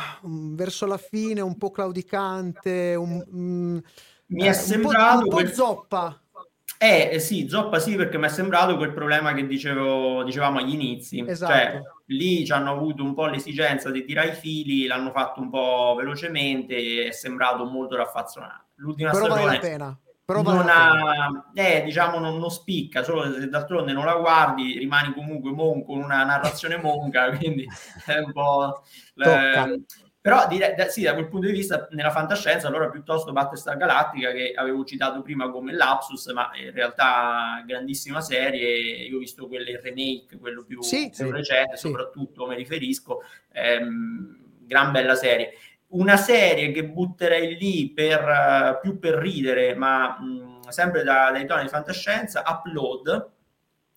[0.55, 3.23] verso la fine, un po' claudicante, un...
[3.31, 3.81] Um,
[4.31, 5.23] mi è eh, sembrato...
[5.23, 6.21] Un po', un po zoppa.
[6.77, 10.73] Eh, eh, sì, zoppa sì, perché mi è sembrato quel problema che dicevo, dicevamo agli
[10.73, 11.17] inizi.
[11.17, 11.53] Cioè, esatto.
[11.53, 15.51] Cioè, lì ci hanno avuto un po' l'esigenza di tirare i fili, l'hanno fatto un
[15.51, 18.69] po' velocemente e è sembrato molto raffazzonato.
[18.75, 19.45] L'ultima Però stagione...
[19.45, 19.99] vale la pena.
[20.25, 25.13] Però non ha, eh, diciamo, non, non, spicca, solo se d'altronde non la guardi, rimani
[25.13, 27.67] comunque mon con una narrazione monca, quindi
[28.05, 28.81] è un po'...
[29.17, 29.83] Eh,
[30.21, 34.31] però direi, da, sì, da quel punto di vista, nella fantascienza, allora piuttosto Battlestar Galactica,
[34.31, 39.07] che avevo citato prima come lapsus, ma in realtà grandissima serie.
[39.07, 41.87] Io ho visto quelle remake, quello più, sì, più sì, recente, sì.
[41.87, 43.23] soprattutto mi riferisco.
[43.51, 45.53] Ehm, gran bella serie.
[45.87, 51.47] Una serie che butterei lì per, uh, più per ridere, ma mh, sempre da, dai
[51.47, 53.29] toni di fantascienza, Upload,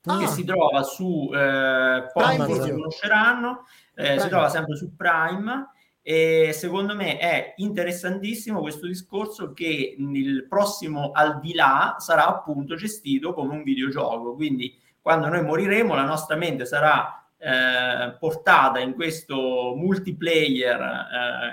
[0.04, 0.18] ah.
[0.18, 5.68] che si trova su eh, Prime, conosceranno, eh, si trova sempre su Prime
[6.06, 12.74] e secondo me è interessantissimo questo discorso che il prossimo al di là sarà appunto
[12.74, 14.34] gestito come un videogioco.
[14.34, 20.78] Quindi quando noi moriremo la nostra mente sarà eh, portata in questo multiplayer,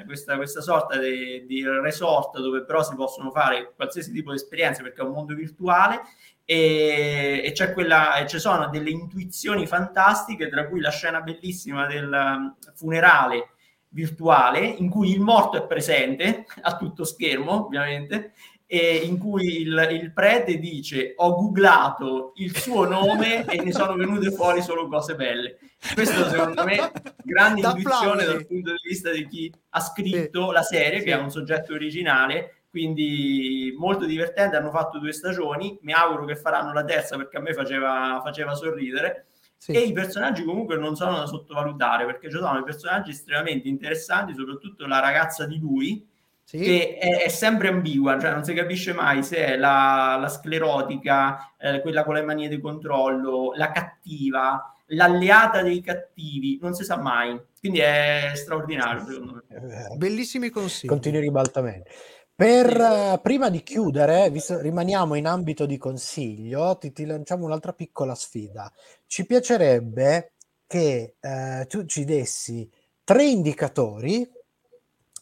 [0.01, 4.83] eh, questa, questa, sorta di, resort dove però si possono fare qualsiasi tipo di esperienza
[4.83, 6.01] perché è un mondo virtuale
[6.43, 12.11] e, e c'è quella, ci sono delle intuizioni fantastiche, tra cui la scena bellissima del
[12.11, 13.51] um, funerale
[13.91, 18.33] virtuale in cui il morto è presente a tutto schermo, ovviamente,
[18.71, 24.31] in cui il, il, prete dice ho googlato il suo nome e ne sono venute
[24.31, 25.57] fuori solo cose belle.
[25.93, 30.53] Questo secondo me grande intuizione dal punto di vista di chi ha scritto sì.
[30.53, 31.05] la serie, sì.
[31.05, 36.37] che è un soggetto originale, quindi molto divertente, hanno fatto due stagioni, mi auguro che
[36.37, 39.25] faranno la terza perché a me faceva, faceva sorridere.
[39.61, 39.73] Sì.
[39.73, 44.33] E i personaggi comunque non sono da sottovalutare perché ci sono dei personaggi estremamente interessanti,
[44.33, 46.03] soprattutto la ragazza di lui,
[46.43, 46.57] sì.
[46.57, 51.53] che è, è, sempre ambigua, cioè non si capisce mai se è la, la sclerotica,
[51.59, 56.97] eh, quella con le manie di controllo, la cattiva, l'alleata dei cattivi, non si sa
[56.97, 57.39] mai.
[57.59, 59.95] Quindi è straordinario, secondo me.
[59.95, 60.89] Bellissimi consigli.
[60.89, 61.91] Continui ribaltamenti.
[62.33, 67.71] Per uh, prima di chiudere, visto, rimaniamo in ambito di consiglio, ti, ti, lanciamo un'altra
[67.71, 68.71] piccola sfida.
[69.11, 70.35] Ci piacerebbe
[70.65, 72.71] che uh, tu ci dessi
[73.03, 74.25] tre indicatori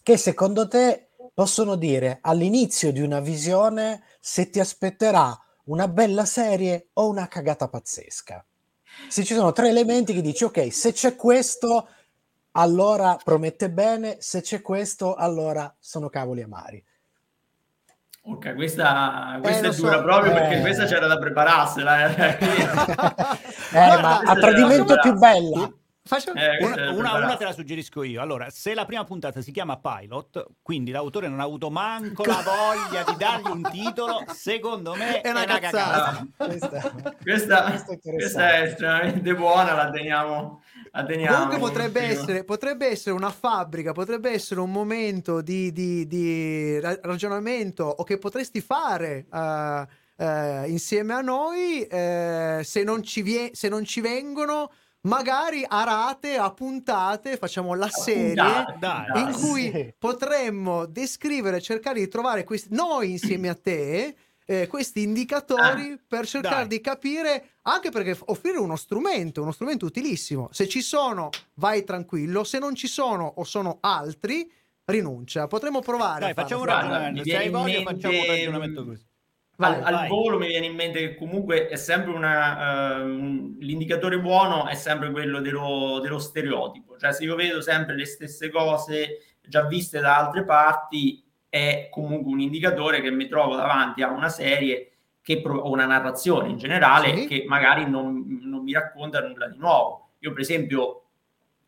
[0.04, 6.90] che secondo te possono dire all'inizio di una visione se ti aspetterà una bella serie
[6.94, 8.46] o una cagata pazzesca.
[9.08, 11.88] Se ci sono tre elementi che dici, ok, se c'è questo,
[12.52, 16.86] allora promette bene, se c'è questo, allora sono cavoli amari.
[18.32, 20.36] Ok, questa, questa eh, è dura so, proprio eh...
[20.36, 22.16] perché questa c'era da prepararsela.
[22.16, 22.38] Eh,
[23.74, 25.72] eh ma a tradimento più bella.
[26.02, 26.34] Faccio...
[26.34, 28.22] Eh, una, una, una, te la suggerisco io.
[28.22, 32.42] Allora, se la prima puntata si chiama Pilot, quindi l'autore non ha avuto manco la
[32.44, 36.28] voglia di dargli un titolo, secondo me è una, è una cagata.
[36.36, 40.64] Questa, questa, questa, è estremamente buona, la teniamo.
[40.92, 46.08] La teniamo Comunque potrebbe essere, potrebbe essere, una fabbrica, potrebbe essere un momento di, di,
[46.08, 53.22] di ragionamento o che potresti fare uh, uh, insieme a noi uh, se, non ci
[53.22, 54.72] vie- se non ci vengono
[55.02, 59.94] magari a rate, a puntate, facciamo la serie dai, in cui sì.
[59.98, 66.26] potremmo descrivere, cercare di trovare questi, noi insieme a te, eh, questi indicatori ah, per
[66.26, 66.78] cercare dai.
[66.78, 70.50] di capire, anche perché offrire uno strumento, uno strumento utilissimo.
[70.52, 74.52] Se ci sono, vai tranquillo, se non ci sono o sono altri,
[74.86, 75.46] rinuncia.
[75.48, 76.22] Potremmo provare.
[76.22, 77.24] Dai, facciamo un ragionamento.
[77.24, 79.09] Se hai voglia, facciamo un ragionamento così.
[79.60, 84.18] Vai, al, al volo mi viene in mente che comunque è sempre una, uh, l'indicatore
[84.18, 89.36] buono è sempre quello dello, dello, stereotipo, cioè se io vedo sempre le stesse cose
[89.46, 94.30] già viste da altre parti è comunque un indicatore che mi trovo davanti a una
[94.30, 94.92] serie
[95.22, 97.28] che, o una narrazione in generale sì.
[97.28, 100.12] che magari non, non mi racconta nulla di nuovo.
[100.20, 101.04] Io per esempio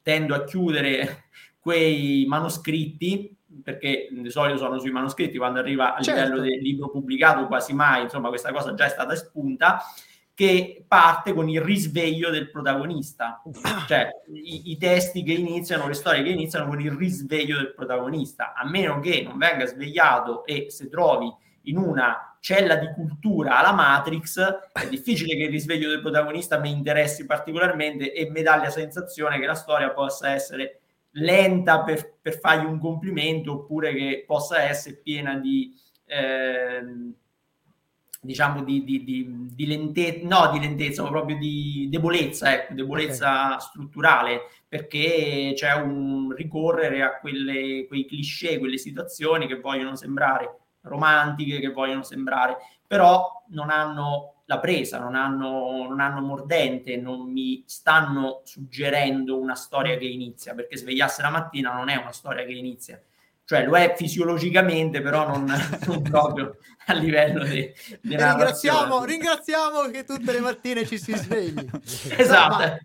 [0.02, 1.26] tendo a chiudere
[1.60, 6.22] quei manoscritti perché di solito sono sui manoscritti, quando arriva a certo.
[6.22, 9.82] livello del libro pubblicato quasi mai, insomma questa cosa già è stata espunta,
[10.34, 13.42] che parte con il risveglio del protagonista,
[13.88, 18.54] cioè i, i, testi che iniziano, le storie che iniziano con il risveglio del protagonista,
[18.54, 21.32] a meno che non venga svegliato e si trovi
[21.66, 24.40] in una cella di cultura alla Matrix,
[24.74, 29.40] è difficile che il risveglio del protagonista mi interessi particolarmente e mi dà la sensazione
[29.40, 30.81] che la storia possa essere
[31.12, 35.74] lenta per, per fargli un complimento oppure che possa essere piena di
[36.06, 37.14] eh,
[38.24, 43.46] diciamo di, di, di, di lentezza, no di lentezza, ma proprio di debolezza, ecco, debolezza
[43.46, 43.60] okay.
[43.60, 51.60] strutturale, perché c'è un ricorrere a quelle, quei cliché, quelle situazioni che vogliono sembrare romantiche,
[51.60, 57.64] che vogliono sembrare, però non hanno la presa, non hanno, non hanno mordente, non mi
[57.66, 62.52] stanno suggerendo una storia che inizia, perché svegliarsi la mattina non è una storia che
[62.52, 63.02] inizia,
[63.46, 65.46] cioè lo è fisiologicamente, però non,
[65.88, 67.72] non proprio a livello di,
[68.02, 71.70] ringraziamo, ringraziamo che tutte le mattine ci si svegli.
[72.18, 72.78] esatto.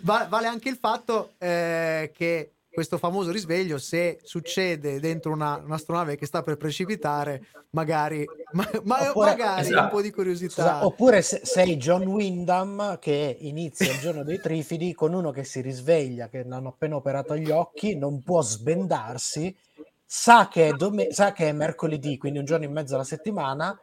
[0.00, 6.16] Ma, vale anche il fatto eh, che questo famoso risveglio, se succede dentro una, un'astronave
[6.16, 9.82] che sta per precipitare, magari, ma, ma oppure, magari esatto.
[9.84, 10.52] un po' di curiosità.
[10.54, 15.44] Scusa, oppure se, sei John Wyndham che inizia il giorno dei trifidi con uno che
[15.44, 19.56] si risveglia, che hanno appena operato gli occhi, non può sbendarsi,
[20.04, 23.78] sa che, è dom- sa che è mercoledì, quindi un giorno in mezzo alla settimana,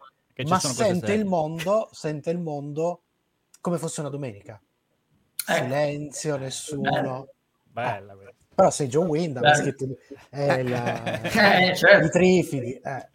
[0.45, 3.03] ma sente il, mondo, sente il mondo
[3.61, 4.61] come fosse una domenica.
[5.47, 5.53] Eh.
[5.53, 7.30] Silenzio, nessuno.
[7.63, 8.40] Bella questa.
[8.62, 9.88] Però sei John Wyndham, ha scritto
[10.30, 12.06] eh, la, eh, certo.
[12.06, 12.74] i trifidi.
[12.74, 13.10] Eh.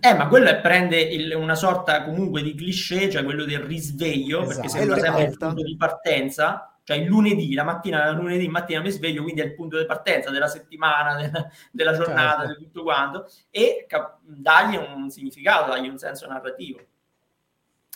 [0.00, 4.42] Eh, ma quello è, prende il, una sorta comunque di cliché, cioè quello del risveglio,
[4.42, 4.54] esatto.
[4.54, 8.90] perché sembra sempre il punto di partenza, cioè il lunedì, la mattina, lunedì mattina mi
[8.90, 12.58] sveglio, quindi è il punto di partenza della settimana, della, della giornata, certo.
[12.58, 16.78] di tutto quanto, e cap- dargli un significato, dargli un senso narrativo.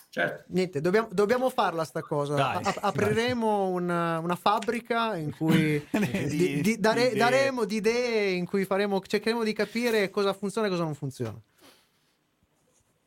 [0.09, 0.45] Certo.
[0.47, 2.59] Niente, dobbiamo, dobbiamo farla sta cosa.
[2.59, 8.45] A- apriremo una, una, fabbrica in cui di, di, dare, di daremo di idee, in
[8.45, 11.39] cui faremo, cercheremo di capire cosa funziona e cosa non funziona.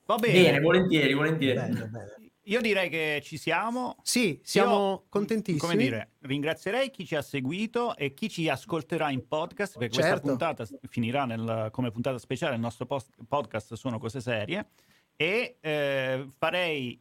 [0.04, 1.54] Va bene, bene volentieri, volentieri.
[1.54, 2.16] Bene, bene.
[2.46, 3.98] Io direi che ci siamo.
[4.02, 5.60] Sì, siamo Io, contentissimi.
[5.60, 10.10] Come dire, ringrazierei chi ci ha seguito e chi ci ascolterà in podcast, perché certo.
[10.10, 12.56] questa puntata finirà nel, come puntata speciale.
[12.56, 14.70] Il nostro post, podcast sono cose serie.
[15.22, 17.00] E eh, farei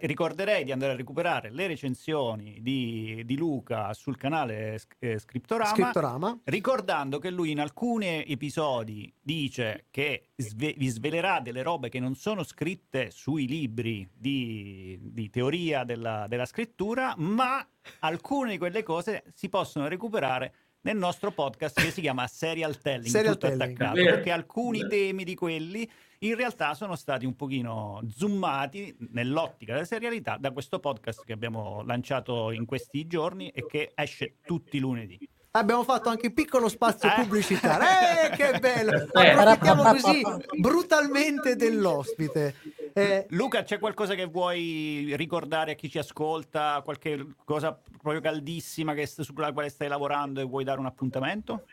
[0.00, 6.40] ricorderei di andare a recuperare le recensioni di, di Luca sul canale eh, Scriptorama, Scriptorama,
[6.44, 12.16] ricordando che lui in alcuni episodi dice che sve- vi svelerà delle robe che non
[12.16, 17.64] sono scritte sui libri di, di teoria della, della scrittura, ma
[18.00, 20.54] alcune di quelle cose si possono recuperare
[20.84, 23.62] nel nostro podcast che si chiama Serial Telling, Serial tutto telling.
[23.62, 25.90] attaccato, perché alcuni temi di quelli
[26.26, 31.82] in realtà sono stati un pochino zoomati nell'ottica della serialità da questo podcast che abbiamo
[31.84, 35.18] lanciato in questi giorni e che esce tutti i lunedì.
[35.56, 37.22] Abbiamo fatto anche un piccolo spazio eh?
[37.22, 37.86] pubblicitario.
[38.24, 38.90] Eh, che bello!
[39.12, 39.28] Eh.
[39.28, 40.22] Approfittiamo così
[40.58, 42.54] brutalmente dell'ospite.
[42.92, 46.80] Eh, Luca, c'è qualcosa che vuoi ricordare a chi ci ascolta?
[46.82, 51.64] Qualche cosa proprio caldissima che, sulla quale stai lavorando e vuoi dare un appuntamento?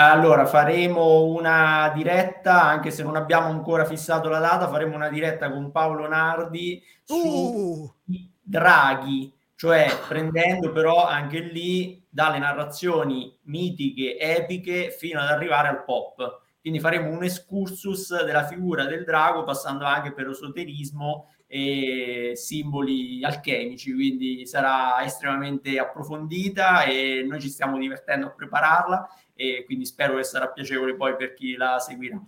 [0.00, 5.50] Allora, faremo una diretta, anche se non abbiamo ancora fissato la data, faremo una diretta
[5.50, 7.94] con Paolo Nardi su uh.
[8.40, 16.42] draghi, cioè prendendo però anche lì dalle narrazioni mitiche, epiche, fino ad arrivare al pop.
[16.60, 23.92] Quindi faremo un excursus della figura del drago, passando anche per esoterismo e simboli alchemici,
[23.92, 29.08] quindi sarà estremamente approfondita e noi ci stiamo divertendo a prepararla
[29.40, 32.20] e quindi spero che sarà piacevole poi per chi la seguirà.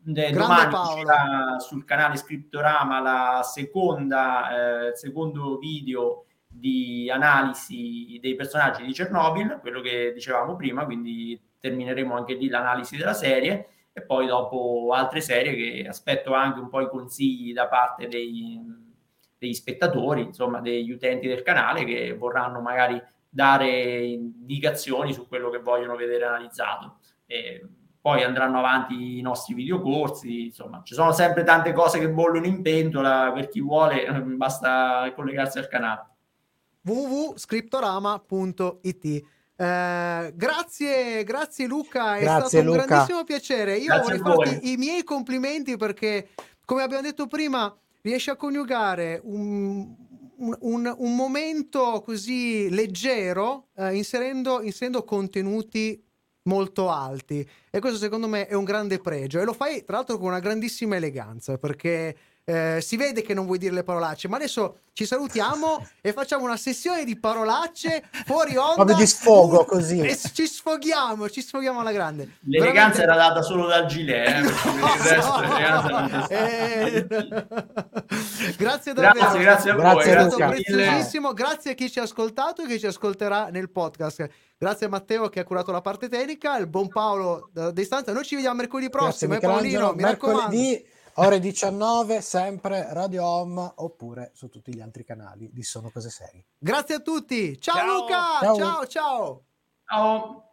[0.00, 8.84] De, domani uscirà sul canale Scriptorama la seconda, eh, secondo video di analisi dei personaggi
[8.84, 14.26] di Chernobyl, quello che dicevamo prima, quindi termineremo anche lì l'analisi della serie e poi
[14.26, 18.60] dopo altre serie che aspetto anche un po' i consigli da parte dei,
[19.38, 25.58] degli spettatori, insomma degli utenti del canale che vorranno magari dare indicazioni su quello che
[25.58, 26.98] vogliono vedere analizzato.
[27.26, 27.66] E
[28.00, 32.62] poi andranno avanti i nostri videocorsi, insomma, ci sono sempre tante cose che bollono in
[32.62, 36.06] pentola, per chi vuole basta collegarsi al canale.
[36.82, 42.80] www.scriptorama.it eh, grazie, grazie Luca, è grazie, stato Luca.
[42.80, 43.76] un grandissimo piacere.
[43.76, 46.28] Io grazie vorrei farti i miei complimenti perché,
[46.64, 49.96] come abbiamo detto prima, riesci a coniugare un,
[50.38, 56.02] un, un, momento così leggero eh, inserendo, inserendo contenuti
[56.44, 57.46] molto alti.
[57.70, 59.40] E questo secondo me è un grande pregio.
[59.40, 62.16] E lo fai tra l'altro con una grandissima eleganza perché
[62.48, 66.44] eh, si vede che non vuoi dire le parolacce, ma adesso ci salutiamo e facciamo
[66.44, 68.72] una sessione di parolacce fuori onda.
[68.72, 70.00] Proprio di sfogo così.
[70.00, 72.38] E ci sfoghiamo, ci sfoghiamo alla grande.
[72.44, 73.02] L'eleganza Veramente...
[73.02, 74.28] era data solo dal gilet,
[76.30, 77.06] eh, eh,
[78.56, 79.18] grazie davvero.
[79.18, 79.82] Grazie, grazie a voi.
[79.82, 81.32] Grazie, è stato preziosissimo.
[81.34, 84.26] Grazie a chi ci ha ascoltato e chi ci ascolterà nel podcast.
[84.56, 88.10] Grazie a Matteo che ha curato la parte tecnica, il buon Paolo da distanza.
[88.14, 90.56] Noi ci vediamo mercoledì prossimo, eh, Paolino, mi raccomando
[91.20, 96.44] ore 19 sempre Radio Home oppure su tutti gli altri canali di Sono Cose Serie.
[96.58, 97.60] Grazie a tutti.
[97.60, 97.86] Ciao, ciao.
[97.86, 98.38] Luca.
[98.40, 98.86] Ciao ciao.
[98.86, 99.44] ciao.
[99.84, 100.47] ciao.